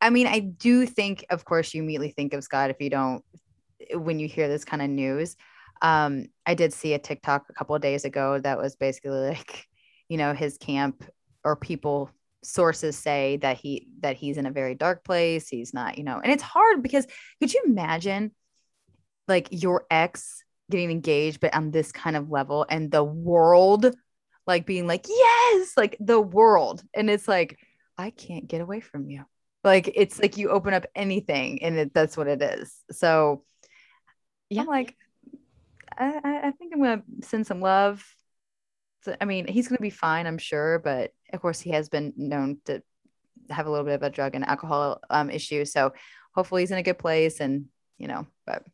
[0.00, 3.24] I mean, I do think, of course, you immediately think of Scott if you don't
[3.94, 5.36] when you hear this kind of news.
[5.80, 9.66] Um, I did see a TikTok a couple of days ago that was basically like,
[10.08, 11.04] you know, his camp
[11.44, 12.10] or people
[12.42, 16.20] sources say that he that he's in a very dark place he's not you know
[16.22, 17.06] and it's hard because
[17.40, 18.32] could you imagine
[19.28, 23.94] like your ex getting engaged but on this kind of level and the world
[24.46, 25.72] like being like yes!
[25.76, 26.82] Like the world.
[26.94, 27.58] And it's like
[27.98, 29.24] i can't get away from you.
[29.64, 32.74] Like it's like you open up anything and it, that's what it is.
[32.90, 33.44] So
[34.48, 34.62] yeah.
[34.62, 34.96] I'm like
[35.96, 38.04] I, I think i'm gonna send some love.
[39.04, 41.88] So, I mean, he's going to be fine, I'm sure, but of course, he has
[41.88, 42.82] been known to
[43.50, 45.64] have a little bit of a drug and alcohol um, issue.
[45.64, 45.92] So
[46.34, 47.66] hopefully, he's in a good place, and
[47.98, 48.64] you know, but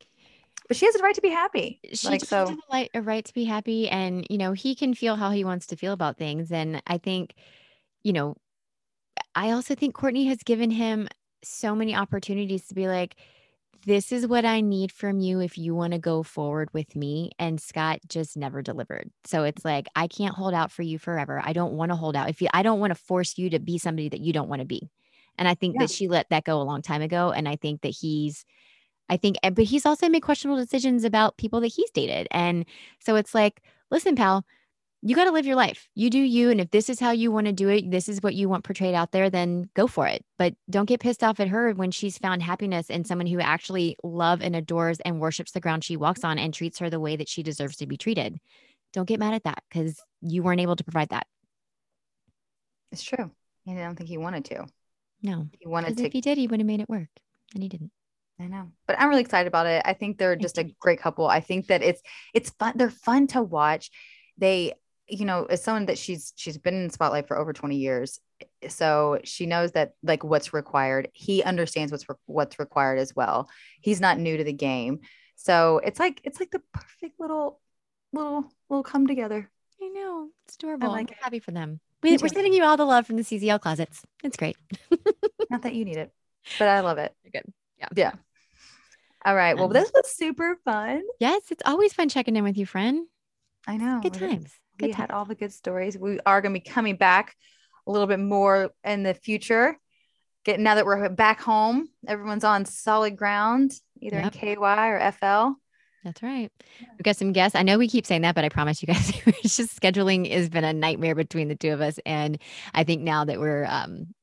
[0.68, 1.80] but she has a right to be happy.
[1.94, 5.16] She like so, has a right to be happy, and you know, he can feel
[5.16, 6.52] how he wants to feel about things.
[6.52, 7.34] And I think,
[8.02, 8.36] you know,
[9.34, 11.08] I also think Kourtney has given him
[11.42, 13.16] so many opportunities to be like
[13.86, 17.30] this is what I need from you if you want to go forward with me.
[17.38, 19.10] And Scott just never delivered.
[19.24, 21.40] So it's like, I can't hold out for you forever.
[21.44, 22.28] I don't want to hold out.
[22.28, 24.60] If you, I don't want to force you to be somebody that you don't want
[24.60, 24.90] to be.
[25.38, 25.82] And I think yeah.
[25.82, 27.30] that she let that go a long time ago.
[27.30, 28.44] And I think that he's,
[29.08, 32.26] I think, but he's also made questionable decisions about people that he's dated.
[32.30, 32.66] And
[32.98, 34.44] so it's like, listen, pal,
[35.02, 35.88] you got to live your life.
[35.94, 36.50] You do you.
[36.50, 38.64] And if this is how you want to do it, this is what you want
[38.64, 40.24] portrayed out there, then go for it.
[40.38, 43.96] But don't get pissed off at her when she's found happiness in someone who actually
[44.02, 47.16] love and adores and worships the ground she walks on and treats her the way
[47.16, 48.38] that she deserves to be treated.
[48.92, 51.26] Don't get mad at that because you weren't able to provide that.
[52.90, 53.30] It's true.
[53.66, 54.66] And I don't think he wanted to.
[55.22, 55.46] No.
[55.58, 56.06] He wanted to.
[56.06, 57.08] If he did, he would have made it work.
[57.54, 57.92] And he didn't.
[58.40, 59.82] I know, but I'm really excited about it.
[59.84, 61.26] I think they're just a great couple.
[61.26, 62.00] I think that it's
[62.32, 62.74] it's fun.
[62.76, 63.90] They're fun to watch.
[64.36, 64.74] They
[65.08, 68.20] you know, as someone that she's she's been in spotlight for over 20 years,
[68.68, 71.08] so she knows that like what's required.
[71.14, 73.48] He understands what's re- what's required as well.
[73.80, 75.00] He's not new to the game.
[75.36, 77.60] So it's like it's like the perfect little
[78.12, 79.50] little little come together.
[79.82, 80.28] I know.
[80.44, 80.88] It's adorable.
[80.88, 81.80] I'm like I'm happy for them.
[82.02, 84.04] We, are sending you all the love from the CZL closets.
[84.22, 84.56] It's great.
[85.50, 86.12] not that you need it,
[86.58, 87.12] but I love it.
[87.24, 87.52] You're good.
[87.78, 87.88] Yeah.
[87.96, 88.12] Yeah.
[89.24, 89.56] All right.
[89.56, 91.02] Well, um, this was super fun.
[91.18, 93.06] Yes, it's always fun checking in with you, friend.
[93.66, 94.00] I know.
[94.00, 95.96] Good times we had all the good stories.
[95.98, 97.36] We are going to be coming back
[97.86, 99.78] a little bit more in the future.
[100.44, 104.34] Get now that we're back home, everyone's on solid ground, either yep.
[104.34, 105.58] in KY or FL.
[106.04, 106.50] That's right.
[106.80, 107.56] We've got some guests.
[107.56, 110.48] I know we keep saying that, but I promise you guys, it's just scheduling has
[110.48, 111.98] been a nightmare between the two of us.
[112.06, 112.38] And
[112.72, 114.14] I think now that we're um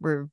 [0.00, 0.28] we're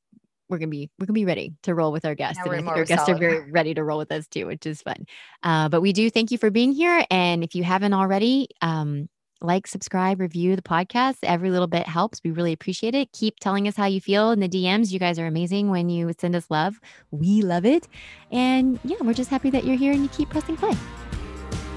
[0.50, 2.68] we're gonna be we're gonna be ready to roll with our guests, and I think
[2.68, 3.24] our guests solid.
[3.24, 5.06] are very ready to roll with us too, which is fun.
[5.42, 9.08] Uh, but we do thank you for being here, and if you haven't already, um,
[9.42, 11.18] like, subscribe, review the podcast.
[11.24, 12.22] Every little bit helps.
[12.24, 13.12] We really appreciate it.
[13.12, 14.92] Keep telling us how you feel in the DMs.
[14.92, 16.80] You guys are amazing when you send us love.
[17.12, 17.88] We love it.
[18.32, 20.74] And yeah, we're just happy that you're here and you keep pressing play.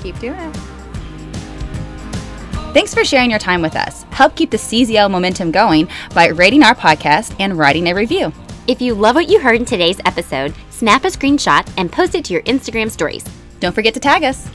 [0.02, 0.56] Keep doing it.
[2.74, 4.02] Thanks for sharing your time with us.
[4.10, 8.32] Help keep the CZL momentum going by rating our podcast and writing a review.
[8.66, 12.24] If you love what you heard in today's episode, snap a screenshot and post it
[12.24, 13.24] to your Instagram stories.
[13.60, 14.48] Don't forget to tag us.